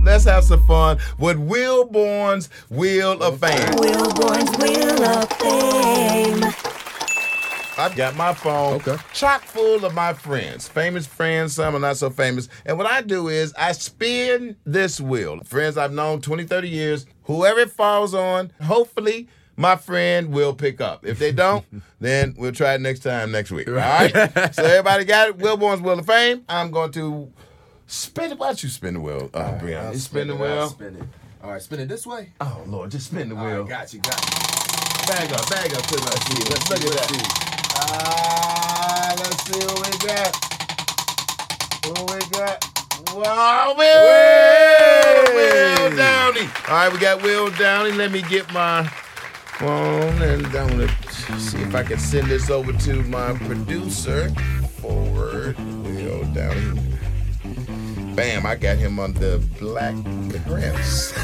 Let's 0.10 0.24
have 0.26 0.44
some 0.44 0.64
fun 0.66 0.98
with 1.20 1.38
Wilborn's 1.38 2.50
Wheel 2.72 3.22
of 3.22 3.40
Fame. 3.40 3.60
Wilborn's 3.76 4.58
Wheel 4.58 5.04
of 5.06 5.30
Fame. 5.34 6.44
I've 7.78 7.96
got 7.96 8.16
my 8.16 8.34
phone 8.34 8.78
Okay. 8.78 8.98
chock 9.14 9.44
full 9.44 9.86
of 9.86 9.94
my 9.94 10.14
friends, 10.14 10.68
famous 10.68 11.06
friends, 11.06 11.54
some 11.54 11.76
are 11.76 11.80
not 11.80 11.98
so 11.98 12.10
famous. 12.10 12.50
And 12.66 12.76
what 12.76 12.88
I 12.88 13.04
do 13.04 13.28
is 13.28 13.54
I 13.56 13.72
spin 13.74 14.56
this 14.66 15.00
wheel. 15.00 15.42
Friends 15.46 15.78
I've 15.78 15.94
known 15.94 16.22
20, 16.22 16.44
30 16.46 16.68
years, 16.68 17.06
whoever 17.26 17.60
it 17.60 17.70
falls 17.70 18.16
on, 18.16 18.52
hopefully 18.64 19.28
my 19.58 19.76
friend 19.76 20.34
will 20.34 20.56
pick 20.56 20.82
up. 20.82 21.06
If 21.06 21.20
they 21.20 21.32
don't, 21.32 21.64
then 22.00 22.34
we'll 22.36 22.52
try 22.52 22.74
it 22.74 22.82
next 22.82 23.02
time 23.02 23.32
next 23.32 23.52
week. 23.52 23.68
All 23.68 23.76
right? 23.76 24.12
so 24.56 24.64
everybody 24.64 25.06
got 25.06 25.30
it? 25.30 25.38
Wilborn's 25.38 25.82
Wheel 25.82 26.00
of 26.00 26.08
Fame. 26.08 26.46
I'm 26.50 26.72
going 26.72 26.92
to 26.94 27.32
spin 27.90 28.32
it. 28.32 28.38
Why 28.40 28.48
don't 28.48 28.64
you 28.64 28.70
spin 28.70 28.94
the 28.96 29.00
wheel, 29.02 29.30
uh, 29.34 29.58
Brianna? 29.60 29.86
I'll 29.88 29.94
You 29.94 30.00
spin 30.00 30.28
the 30.28 30.34
it, 30.36 30.38
I'll 30.38 30.42
wheel. 30.42 30.70
Spin 30.70 30.96
it. 30.96 31.04
All 31.44 31.52
right, 31.52 31.62
spin 31.62 31.80
it 31.80 31.88
this 31.88 32.06
way. 32.06 32.30
Oh, 32.42 32.64
Lord, 32.68 32.92
just 32.92 33.08
spin 33.08 33.30
the 33.30 33.36
All 33.36 33.46
wheel. 33.46 33.60
right, 33.62 33.70
got 33.70 33.94
you, 33.94 34.00
got 34.02 34.20
you. 34.24 34.30
Bag 35.08 35.34
up, 35.34 35.50
bag 35.50 35.74
up 35.74 35.82
to 35.84 35.96
the 35.96 36.02
Let's 36.06 36.26
see, 36.26 36.44
Let's 36.50 36.70
let's 36.70 36.70
look 36.70 36.80
see, 36.80 36.88
at 36.88 36.96
let's 36.96 37.12
that. 37.12 37.50
Ah, 37.82 39.16
let's 39.18 39.44
see 39.44 39.60
what 39.66 39.78
we 39.84 39.98
got. 40.08 40.32
What 41.86 42.02
we 42.14 42.20
got? 42.38 42.58
Wow, 43.16 43.74
Will, 43.78 45.34
Will 45.34 45.96
Downing. 45.96 46.50
All 46.68 46.76
right, 46.76 46.92
we 46.94 47.00
got 47.00 47.22
Will 47.24 47.50
Downing. 47.52 47.98
Let 47.98 48.12
me 48.12 48.22
get 48.22 48.52
my 48.54 48.84
phone 49.58 50.22
and 50.22 50.46
I'm 50.46 50.68
gonna 50.70 50.88
see 51.40 51.58
if 51.62 51.74
I 51.74 51.84
can 51.84 51.98
send 51.98 52.28
this 52.28 52.50
over 52.50 52.72
to 52.72 53.04
my 53.04 53.34
producer. 53.34 54.30
Forward, 54.82 55.58
Will 55.84 56.24
Downing. 56.34 56.89
Bam, 58.20 58.46
I 58.46 58.56
got 58.56 58.76
him 58.76 59.00
on 59.00 59.14
the 59.14 59.42
Black 59.62 59.96
Prince. 60.46 61.18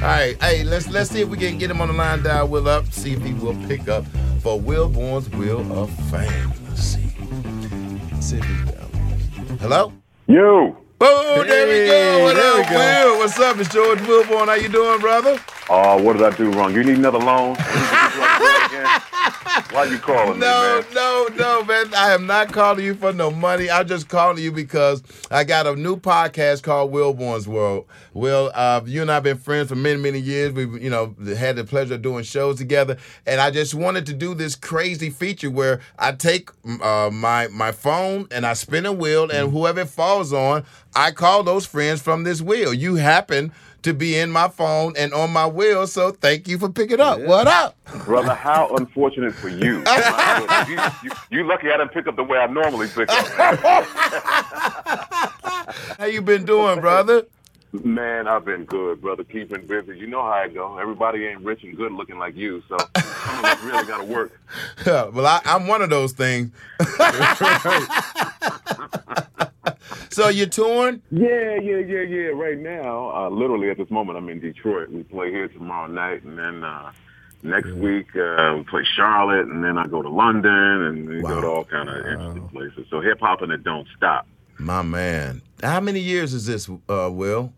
right, 0.00 0.34
hey, 0.40 0.64
let's 0.64 0.88
let's 0.88 1.10
see 1.10 1.20
if 1.20 1.28
we 1.28 1.36
can 1.36 1.58
get 1.58 1.70
him 1.70 1.82
on 1.82 1.88
the 1.88 1.92
line. 1.92 2.22
Dial 2.22 2.48
Will 2.48 2.66
up, 2.66 2.90
see 2.90 3.12
if 3.12 3.22
he 3.22 3.34
will 3.34 3.54
pick 3.68 3.86
up 3.86 4.06
for 4.42 4.58
Wilborn's 4.58 5.28
Wheel 5.32 5.60
of 5.78 5.90
Fame. 6.10 6.54
Let's 6.66 6.82
see. 6.82 7.12
Let's 8.10 8.30
see 8.30 8.38
if 8.38 8.44
he's 8.46 8.64
down. 8.72 9.58
Hello. 9.60 9.92
You. 10.26 10.74
Oh, 11.02 11.44
there 11.46 11.66
we 11.66 11.86
go. 11.86 12.22
What 12.24 12.36
there 12.36 12.54
we 12.54 12.62
up, 12.62 12.70
go. 12.70 12.76
Will? 12.78 13.18
What's 13.18 13.38
up? 13.38 13.58
It's 13.58 13.68
George 13.68 13.98
Wilborn. 13.98 14.46
How 14.46 14.54
you 14.54 14.70
doing, 14.70 15.00
brother? 15.00 15.38
Oh, 15.68 16.02
what 16.02 16.14
did 16.14 16.22
I 16.22 16.34
do 16.34 16.50
wrong? 16.52 16.74
You 16.74 16.82
need 16.82 16.96
another 16.96 17.18
loan? 17.18 17.56
Why 19.70 19.84
you 19.84 19.98
calling 19.98 20.38
No, 20.38 20.82
me, 20.82 20.82
man? 20.82 20.94
no, 20.94 21.28
no, 21.36 21.64
man. 21.64 21.94
I 21.94 22.12
am 22.12 22.26
not 22.26 22.52
calling 22.52 22.84
you 22.84 22.94
for 22.94 23.12
no 23.12 23.30
money. 23.30 23.70
I'm 23.70 23.86
just 23.86 24.08
calling 24.08 24.42
you 24.42 24.50
because 24.52 25.02
I 25.30 25.44
got 25.44 25.66
a 25.66 25.76
new 25.76 25.96
podcast 25.96 26.62
called 26.62 26.92
Wilborn's 26.92 27.46
World. 27.48 27.86
Will, 28.14 28.50
uh, 28.54 28.80
you 28.84 29.02
and 29.02 29.10
I 29.10 29.14
have 29.14 29.22
been 29.22 29.38
friends 29.38 29.68
for 29.68 29.76
many, 29.76 29.98
many 30.00 30.18
years. 30.18 30.52
We've, 30.52 30.82
you 30.82 30.90
know, 30.90 31.14
had 31.36 31.56
the 31.56 31.64
pleasure 31.64 31.94
of 31.94 32.02
doing 32.02 32.24
shows 32.24 32.56
together, 32.58 32.96
and 33.26 33.40
I 33.40 33.50
just 33.50 33.74
wanted 33.74 34.06
to 34.06 34.12
do 34.14 34.34
this 34.34 34.56
crazy 34.56 35.10
feature 35.10 35.50
where 35.50 35.80
I 35.98 36.12
take 36.12 36.50
uh, 36.82 37.10
my 37.12 37.48
my 37.48 37.72
phone 37.72 38.26
and 38.30 38.44
I 38.46 38.54
spin 38.54 38.86
a 38.86 38.92
wheel, 38.92 39.30
and 39.30 39.52
whoever 39.52 39.80
it 39.80 39.88
falls 39.88 40.32
on, 40.32 40.64
I 40.94 41.10
call 41.12 41.42
those 41.42 41.66
friends 41.66 42.02
from 42.02 42.24
this 42.24 42.40
wheel. 42.42 42.74
You 42.74 42.96
happen 42.96 43.52
to 43.82 43.94
be 43.94 44.18
in 44.18 44.30
my 44.30 44.48
phone 44.48 44.94
and 44.96 45.12
on 45.12 45.32
my 45.32 45.46
wheel. 45.46 45.86
So 45.86 46.12
thank 46.12 46.48
you 46.48 46.58
for 46.58 46.68
picking 46.68 47.00
up. 47.00 47.20
What 47.20 47.46
up? 47.46 47.76
Brother, 48.04 48.34
how 48.34 48.74
unfortunate 48.76 49.34
for 49.34 49.48
you. 49.48 49.78
you, 50.68 50.78
you. 51.02 51.10
You 51.30 51.46
lucky 51.46 51.70
I 51.70 51.76
didn't 51.76 51.92
pick 51.92 52.06
up 52.06 52.16
the 52.16 52.24
way 52.24 52.38
I 52.38 52.46
normally 52.46 52.88
pick 52.88 53.08
up. 53.10 53.26
How 55.98 56.06
you 56.06 56.22
been 56.22 56.44
doing, 56.44 56.80
brother? 56.80 57.26
Man, 57.72 58.26
I've 58.26 58.44
been 58.44 58.64
good, 58.64 59.00
brother. 59.00 59.22
Keeping 59.22 59.64
busy. 59.64 59.96
You 59.96 60.08
know 60.08 60.22
how 60.22 60.30
I 60.30 60.48
go. 60.48 60.78
Everybody 60.78 61.26
ain't 61.26 61.42
rich 61.42 61.62
and 61.62 61.76
good 61.76 61.92
looking 61.92 62.18
like 62.18 62.34
you, 62.34 62.64
so 62.68 62.76
some 62.96 63.38
of 63.38 63.44
us 63.44 63.62
really 63.62 63.86
got 63.86 63.98
to 63.98 64.04
work. 64.04 64.40
Yeah, 64.84 65.04
well, 65.12 65.26
I, 65.26 65.40
I'm 65.44 65.68
one 65.68 65.80
of 65.80 65.88
those 65.88 66.12
things. 66.12 66.50
So 70.10 70.28
you're 70.28 70.46
touring? 70.46 71.02
Yeah, 71.10 71.56
yeah, 71.60 71.78
yeah, 71.78 72.02
yeah. 72.02 72.28
Right 72.28 72.58
now, 72.58 73.10
uh, 73.14 73.28
literally 73.30 73.70
at 73.70 73.78
this 73.78 73.90
moment, 73.90 74.18
I'm 74.18 74.28
in 74.28 74.40
Detroit. 74.40 74.90
We 74.90 75.02
play 75.02 75.30
here 75.30 75.48
tomorrow 75.48 75.86
night, 75.86 76.22
and 76.22 76.38
then 76.38 76.64
uh, 76.64 76.92
next 77.42 77.72
week 77.72 78.08
uh, 78.16 78.54
we 78.56 78.64
play 78.64 78.82
Charlotte, 78.96 79.46
and 79.46 79.62
then 79.64 79.78
I 79.78 79.86
go 79.86 80.02
to 80.02 80.08
London, 80.08 80.52
and 80.52 81.08
we 81.08 81.22
go 81.22 81.40
to 81.40 81.46
all 81.46 81.64
kind 81.64 81.88
of 81.88 81.96
interesting 81.96 82.48
places. 82.48 82.86
So 82.90 83.00
hip 83.00 83.20
hop 83.20 83.42
and 83.42 83.52
it 83.52 83.64
don't 83.64 83.86
stop. 83.96 84.26
My 84.58 84.82
man. 84.82 85.40
How 85.62 85.80
many 85.80 86.00
years 86.00 86.34
is 86.34 86.46
this, 86.46 86.68
uh, 86.88 87.08
Will? 87.10 87.52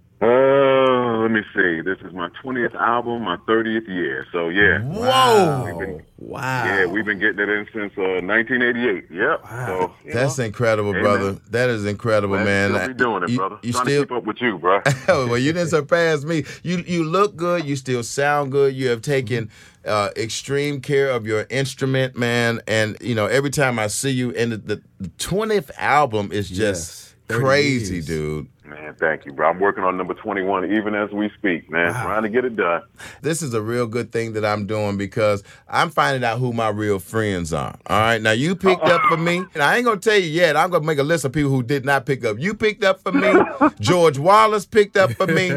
Let 1.32 1.46
me 1.46 1.46
see. 1.54 1.80
This 1.80 1.98
is 2.06 2.12
my 2.12 2.28
20th 2.44 2.74
album, 2.74 3.22
my 3.22 3.36
30th 3.48 3.88
year. 3.88 4.26
So 4.32 4.50
yeah. 4.50 4.80
Whoa. 4.82 5.64
We've 5.64 5.78
been, 5.78 6.02
Wow. 6.18 6.64
yeah, 6.66 6.84
we've 6.86 7.04
been 7.06 7.18
getting 7.18 7.40
it 7.40 7.48
in 7.48 7.66
since 7.72 7.92
uh, 7.96 8.20
1988. 8.22 9.04
Yep. 9.10 9.40
So 9.66 9.92
That's 10.12 10.36
know, 10.38 10.44
incredible, 10.44 10.90
Amen. 10.90 11.02
brother. 11.02 11.32
That 11.50 11.70
is 11.70 11.86
incredible, 11.86 12.36
man, 12.36 12.72
man. 12.72 12.80
still 12.82 12.88
be 12.88 12.94
doing 12.94 13.22
it, 13.24 13.30
you, 13.30 13.38
brother. 13.38 13.58
You 13.62 13.72
Trying 13.72 13.84
still 13.86 14.02
to 14.02 14.06
keep 14.08 14.16
up 14.18 14.24
with 14.24 14.42
you, 14.42 14.58
bro. 14.58 14.80
well, 15.08 15.38
you 15.38 15.52
didn't 15.54 15.70
surpass 15.70 16.22
me. 16.24 16.44
You 16.62 16.84
you 16.86 17.04
look 17.04 17.34
good. 17.34 17.64
You 17.64 17.76
still 17.76 18.02
sound 18.02 18.52
good. 18.52 18.74
You 18.74 18.88
have 18.90 19.00
taken 19.02 19.50
uh, 19.86 20.10
extreme 20.16 20.80
care 20.82 21.10
of 21.10 21.26
your 21.26 21.46
instrument, 21.50 22.16
man. 22.16 22.60
And 22.68 22.96
you 23.00 23.14
know, 23.14 23.26
every 23.26 23.50
time 23.50 23.78
I 23.78 23.86
see 23.86 24.10
you, 24.10 24.32
and 24.36 24.52
the 24.52 24.82
the 24.98 25.08
twentieth 25.18 25.70
album 25.78 26.30
is 26.30 26.48
just 26.48 27.14
Yes, 27.28 27.38
crazy, 27.40 27.94
years. 27.94 28.06
dude. 28.06 28.48
Man, 28.72 28.94
thank 28.94 29.26
you, 29.26 29.32
bro. 29.32 29.50
I'm 29.50 29.60
working 29.60 29.84
on 29.84 29.98
number 29.98 30.14
21 30.14 30.72
even 30.72 30.94
as 30.94 31.10
we 31.10 31.30
speak, 31.36 31.70
man. 31.70 31.92
Trying 31.92 32.22
to 32.22 32.30
get 32.30 32.46
it 32.46 32.56
done. 32.56 32.80
This 33.20 33.42
is 33.42 33.52
a 33.52 33.60
real 33.60 33.86
good 33.86 34.12
thing 34.12 34.32
that 34.32 34.46
I'm 34.46 34.66
doing 34.66 34.96
because 34.96 35.44
I'm 35.68 35.90
finding 35.90 36.24
out 36.24 36.38
who 36.38 36.54
my 36.54 36.70
real 36.70 36.98
friends 36.98 37.52
are. 37.52 37.76
All 37.86 38.00
right, 38.00 38.22
now 38.22 38.30
you 38.30 38.56
picked 38.56 38.84
up 38.84 39.02
for 39.10 39.18
me, 39.18 39.44
and 39.52 39.62
I 39.62 39.76
ain't 39.76 39.84
gonna 39.84 40.00
tell 40.00 40.16
you 40.16 40.30
yet. 40.30 40.56
I'm 40.56 40.70
gonna 40.70 40.86
make 40.86 40.98
a 40.98 41.02
list 41.02 41.26
of 41.26 41.32
people 41.32 41.50
who 41.50 41.62
did 41.62 41.84
not 41.84 42.06
pick 42.06 42.24
up. 42.24 42.38
You 42.38 42.54
picked 42.54 42.82
up 42.82 43.02
for 43.02 43.12
me. 43.12 43.30
George 43.80 44.18
Wallace 44.18 44.64
picked 44.64 44.96
up 44.96 45.12
for 45.12 45.26
me, 45.26 45.52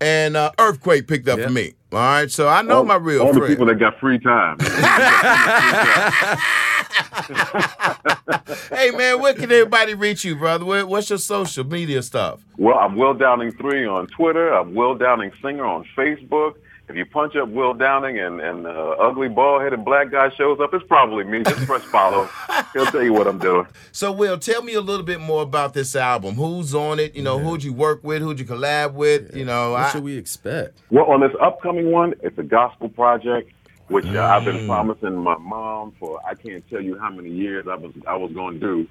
and 0.00 0.36
uh, 0.36 0.50
Earthquake 0.58 1.06
picked 1.06 1.28
up 1.28 1.38
for 1.38 1.50
me. 1.50 1.74
All 1.92 1.98
right, 1.98 2.30
so 2.30 2.48
I 2.48 2.62
know 2.62 2.82
my 2.84 2.96
real 2.96 3.22
All 3.22 3.34
the 3.34 3.46
people 3.46 3.66
that 3.66 3.78
got 3.78 4.00
free 4.00 4.18
time. 4.18 4.56
hey 8.70 8.90
man, 8.90 9.20
where 9.20 9.34
can 9.34 9.50
everybody 9.50 9.94
reach 9.94 10.24
you, 10.24 10.36
brother? 10.36 10.64
Where, 10.64 10.86
what's 10.86 11.10
your 11.10 11.18
social 11.18 11.64
media 11.64 12.02
stuff? 12.02 12.40
well, 12.56 12.78
I'm 12.78 12.96
Will 12.96 13.14
Downing 13.14 13.52
3 13.52 13.86
on 13.86 14.06
Twitter. 14.08 14.52
I'm 14.52 14.74
Will 14.74 14.94
Downing 14.94 15.32
Singer 15.42 15.64
on 15.64 15.84
Facebook. 15.96 16.54
If 16.88 16.94
you 16.94 17.04
punch 17.04 17.34
up 17.34 17.48
Will 17.48 17.74
Downing 17.74 18.20
and, 18.20 18.40
and 18.40 18.64
uh, 18.64 18.70
ugly 19.00 19.28
bald-headed 19.28 19.84
black 19.84 20.12
guy 20.12 20.30
shows 20.30 20.60
up, 20.60 20.72
it's 20.72 20.86
probably 20.86 21.24
me. 21.24 21.42
Just 21.42 21.66
press 21.66 21.82
follow. 21.82 22.28
He'll 22.72 22.86
tell 22.86 23.02
you 23.02 23.12
what 23.12 23.26
I'm 23.26 23.40
doing. 23.40 23.66
So, 23.90 24.12
Will, 24.12 24.38
tell 24.38 24.62
me 24.62 24.74
a 24.74 24.80
little 24.80 25.04
bit 25.04 25.20
more 25.20 25.42
about 25.42 25.74
this 25.74 25.96
album. 25.96 26.36
Who's 26.36 26.76
on 26.76 27.00
it? 27.00 27.16
You 27.16 27.22
know, 27.24 27.40
who'd 27.40 27.64
you 27.64 27.72
work 27.72 28.04
with? 28.04 28.22
Who'd 28.22 28.38
you 28.38 28.44
collab 28.46 28.92
with? 28.92 29.34
You 29.34 29.44
know, 29.44 29.72
What 29.72 29.80
I, 29.80 29.90
should 29.90 30.04
we 30.04 30.16
expect? 30.16 30.78
Well, 30.90 31.06
on 31.06 31.20
this 31.20 31.32
upcoming 31.40 31.90
one, 31.90 32.14
it's 32.22 32.38
a 32.38 32.44
gospel 32.44 32.88
project, 32.88 33.50
which 33.88 34.06
uh, 34.06 34.22
I've 34.22 34.42
Mm. 34.42 34.44
been 34.46 34.66
promising 34.66 35.16
my 35.16 35.36
mom 35.38 35.92
for 35.98 36.20
I 36.28 36.34
can't 36.34 36.68
tell 36.70 36.80
you 36.80 36.98
how 36.98 37.10
many 37.10 37.30
years 37.30 37.66
I 37.68 37.74
was 37.76 37.92
I 38.06 38.16
was 38.16 38.32
going 38.32 38.54
to 38.54 38.60
do. 38.60 38.86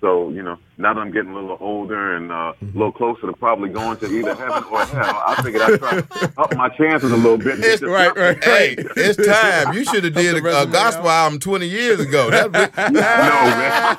So 0.00 0.28
you 0.30 0.42
know, 0.42 0.58
now 0.76 0.92
that 0.92 1.00
I'm 1.00 1.12
getting 1.12 1.30
a 1.30 1.34
little 1.34 1.56
older 1.60 2.14
and 2.16 2.30
uh, 2.30 2.52
a 2.60 2.64
little 2.74 2.92
closer 2.92 3.26
to 3.26 3.32
probably 3.32 3.70
going 3.70 3.96
to 3.98 4.06
either 4.06 4.34
heaven 4.34 4.62
or 4.64 4.84
hell, 4.84 5.22
I 5.26 5.40
figured 5.42 5.62
I'd 5.62 5.78
try 5.78 6.00
to 6.02 6.32
up 6.36 6.54
my 6.56 6.68
chances 6.70 7.10
a 7.10 7.16
little 7.16 7.38
bit. 7.38 7.58
It's 7.60 7.80
right, 7.82 8.14
right. 8.14 8.42
Hey, 8.44 8.74
it's 8.96 9.16
time. 9.26 9.72
You 9.72 9.82
should 9.84 10.04
have 10.04 10.12
did 10.12 10.34
a, 10.34 10.38
a 10.38 10.42
resume 10.42 10.72
gospel 10.72 11.08
album 11.08 11.38
20 11.38 11.66
years 11.66 12.00
ago. 12.00 12.28
That's 12.30 12.76
no, 12.78 13.00
man. 13.00 13.96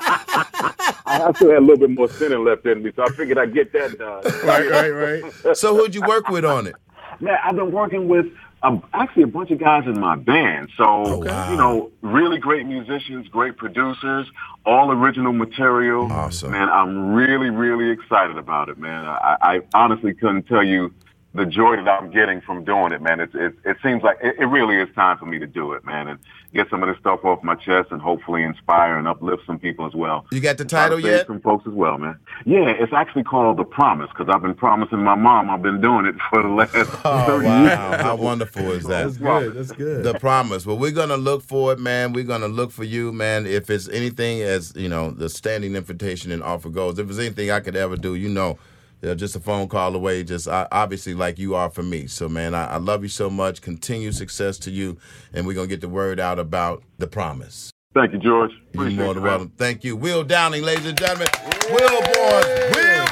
I 1.08 1.32
still 1.34 1.50
had 1.50 1.58
a 1.58 1.60
little 1.60 1.78
bit 1.78 1.90
more 1.90 2.08
sinning 2.08 2.44
left 2.44 2.66
in 2.66 2.82
me, 2.84 2.92
so 2.94 3.02
I 3.02 3.08
figured 3.08 3.38
I'd 3.38 3.52
get 3.54 3.72
that 3.72 3.98
done. 3.98 4.22
Right, 4.46 4.70
right, 4.70 4.90
right. 4.90 5.56
so 5.56 5.76
who'd 5.76 5.94
you 5.94 6.02
work 6.02 6.28
with 6.28 6.44
on 6.44 6.66
it? 6.68 6.74
Man, 7.20 7.36
I've 7.42 7.56
been 7.56 7.72
working 7.72 8.06
with 8.08 8.26
um, 8.62 8.82
actually 8.92 9.24
a 9.24 9.28
bunch 9.28 9.50
of 9.50 9.58
guys 9.58 9.84
in 9.86 9.98
my 10.00 10.16
band. 10.16 10.70
So, 10.76 11.24
you 11.50 11.56
know, 11.56 11.90
really 12.02 12.38
great 12.38 12.66
musicians, 12.66 13.28
great 13.28 13.56
producers, 13.56 14.26
all 14.64 14.90
original 14.90 15.32
material. 15.32 16.10
Awesome. 16.10 16.52
Man, 16.52 16.68
I'm 16.68 17.12
really, 17.12 17.50
really 17.50 17.90
excited 17.90 18.38
about 18.38 18.68
it, 18.68 18.78
man. 18.78 19.04
I, 19.06 19.36
I 19.40 19.60
honestly 19.74 20.14
couldn't 20.14 20.44
tell 20.44 20.64
you 20.64 20.92
the 21.34 21.44
joy 21.44 21.76
that 21.76 21.88
I'm 21.88 22.10
getting 22.10 22.40
from 22.40 22.64
doing 22.64 22.92
it, 22.92 23.02
man. 23.02 23.20
It's, 23.20 23.34
it, 23.34 23.54
it 23.64 23.76
seems 23.82 24.02
like 24.02 24.18
it, 24.22 24.36
it 24.38 24.46
really 24.46 24.76
is 24.76 24.88
time 24.94 25.18
for 25.18 25.26
me 25.26 25.38
to 25.38 25.46
do 25.46 25.72
it, 25.72 25.84
man, 25.84 26.08
and 26.08 26.18
get 26.56 26.68
some 26.70 26.82
of 26.82 26.88
this 26.88 26.98
stuff 26.98 27.24
off 27.24 27.42
my 27.42 27.54
chest 27.54 27.92
and 27.92 28.00
hopefully 28.02 28.42
inspire 28.42 28.96
and 28.98 29.06
uplift 29.06 29.42
some 29.46 29.58
people 29.58 29.86
as 29.86 29.94
well. 29.94 30.26
You 30.32 30.40
got 30.40 30.58
the 30.58 30.64
title 30.64 30.98
save 30.98 31.06
yet? 31.06 31.26
Some 31.26 31.40
folks 31.40 31.66
as 31.66 31.72
well, 31.72 31.98
man. 31.98 32.18
Yeah, 32.44 32.68
it's 32.70 32.92
actually 32.92 33.24
called 33.24 33.58
The 33.58 33.64
Promise 33.64 34.10
because 34.16 34.32
I've 34.34 34.42
been 34.42 34.54
promising 34.54 34.98
my 35.04 35.14
mom 35.14 35.50
I've 35.50 35.62
been 35.62 35.80
doing 35.80 36.06
it 36.06 36.14
for 36.30 36.42
the 36.42 36.48
last 36.48 36.74
Oh, 37.04 37.24
30 37.26 37.46
wow. 37.46 37.62
years. 37.62 38.00
How 38.02 38.16
wonderful 38.16 38.70
is 38.72 38.84
that? 38.84 39.04
That's 39.04 39.16
good. 39.18 39.54
That's 39.54 39.72
good. 39.72 40.02
The 40.04 40.14
promise. 40.18 40.66
Well, 40.66 40.78
we're 40.78 40.90
gonna 40.92 41.16
look 41.16 41.42
for 41.42 41.72
it, 41.72 41.78
man. 41.78 42.12
We're 42.12 42.24
gonna 42.24 42.48
look 42.48 42.70
for 42.72 42.84
you, 42.84 43.12
man. 43.12 43.46
If 43.46 43.70
it's 43.70 43.88
anything 43.88 44.42
as 44.42 44.72
you 44.74 44.88
know, 44.88 45.10
the 45.10 45.28
standing 45.28 45.76
invitation 45.76 46.32
and 46.32 46.42
offer 46.42 46.68
goes. 46.70 46.98
If 46.98 47.06
there's 47.06 47.18
anything 47.18 47.50
I 47.50 47.60
could 47.60 47.76
ever 47.76 47.96
do, 47.96 48.14
you 48.14 48.28
know, 48.28 48.58
uh, 49.02 49.14
just 49.14 49.36
a 49.36 49.40
phone 49.40 49.68
call 49.68 49.94
away. 49.94 50.24
Just 50.24 50.48
uh, 50.48 50.68
obviously 50.72 51.14
like 51.14 51.38
you 51.38 51.54
are 51.54 51.70
for 51.70 51.82
me. 51.82 52.06
So, 52.06 52.28
man, 52.28 52.54
I, 52.54 52.66
I 52.66 52.76
love 52.76 53.02
you 53.02 53.08
so 53.08 53.30
much. 53.30 53.60
Continued 53.60 54.14
success 54.14 54.58
to 54.60 54.70
you, 54.70 54.98
and 55.32 55.46
we're 55.46 55.54
gonna 55.54 55.66
get 55.66 55.80
the 55.80 55.88
word 55.88 56.20
out 56.20 56.38
about 56.38 56.82
the 56.98 57.06
promise. 57.06 57.70
Thank 57.94 58.12
you, 58.12 58.18
George. 58.18 58.50
You're 58.72 58.84
Appreciate 58.84 59.04
more 59.04 59.14
than 59.14 59.22
welcome. 59.22 59.52
Thank 59.56 59.82
you, 59.82 59.96
Will 59.96 60.22
Downing, 60.22 60.62
ladies 60.62 60.86
and 60.86 60.98
gentlemen. 60.98 61.28
Will 61.70 62.02
Bourne, 62.12 62.44
Wheel 62.74 63.06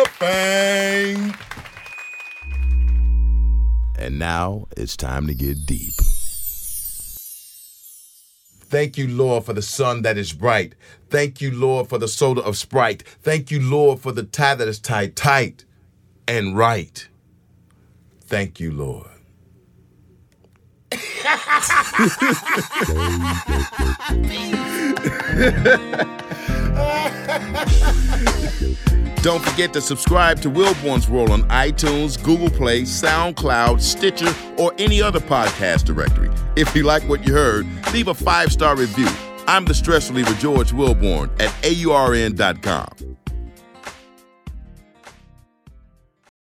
of 0.00 0.08
Fame. 0.08 1.34
And 3.98 4.18
now 4.18 4.68
it's 4.76 4.96
time 4.96 5.26
to 5.26 5.34
get 5.34 5.66
deep. 5.66 5.92
Thank 8.68 8.98
you, 8.98 9.08
Lord, 9.08 9.44
for 9.44 9.54
the 9.54 9.62
sun 9.62 10.02
that 10.02 10.18
is 10.18 10.34
bright. 10.34 10.74
Thank 11.08 11.40
you, 11.40 11.50
Lord, 11.50 11.88
for 11.88 11.96
the 11.96 12.06
soda 12.06 12.42
of 12.42 12.56
Sprite. 12.56 13.02
Thank 13.22 13.50
you, 13.50 13.60
Lord, 13.60 14.00
for 14.00 14.12
the 14.12 14.24
tie 14.24 14.56
that 14.56 14.68
is 14.68 14.78
tied 14.78 15.16
tight 15.16 15.64
and 16.26 16.56
right. 16.56 17.08
Thank 18.26 18.60
you, 18.60 18.70
Lord. 18.72 19.06
Don't 29.22 29.42
forget 29.42 29.72
to 29.72 29.80
subscribe 29.80 30.40
to 30.42 30.50
Wilborn's 30.50 31.08
World 31.08 31.30
on 31.30 31.42
iTunes, 31.48 32.22
Google 32.22 32.50
Play, 32.50 32.82
SoundCloud, 32.82 33.80
Stitcher, 33.80 34.32
or 34.56 34.72
any 34.78 35.02
other 35.02 35.18
podcast 35.18 35.84
directory. 35.84 36.30
If 36.56 36.74
you 36.76 36.84
like 36.84 37.02
what 37.08 37.26
you 37.26 37.34
heard, 37.34 37.66
leave 37.92 38.08
a 38.08 38.14
five 38.14 38.52
star 38.52 38.76
review. 38.76 39.08
I'm 39.46 39.64
the 39.64 39.74
stress 39.74 40.08
reliever 40.08 40.34
George 40.34 40.72
Wilborn 40.72 41.30
at 41.40 41.50
AURN.com. 41.64 43.07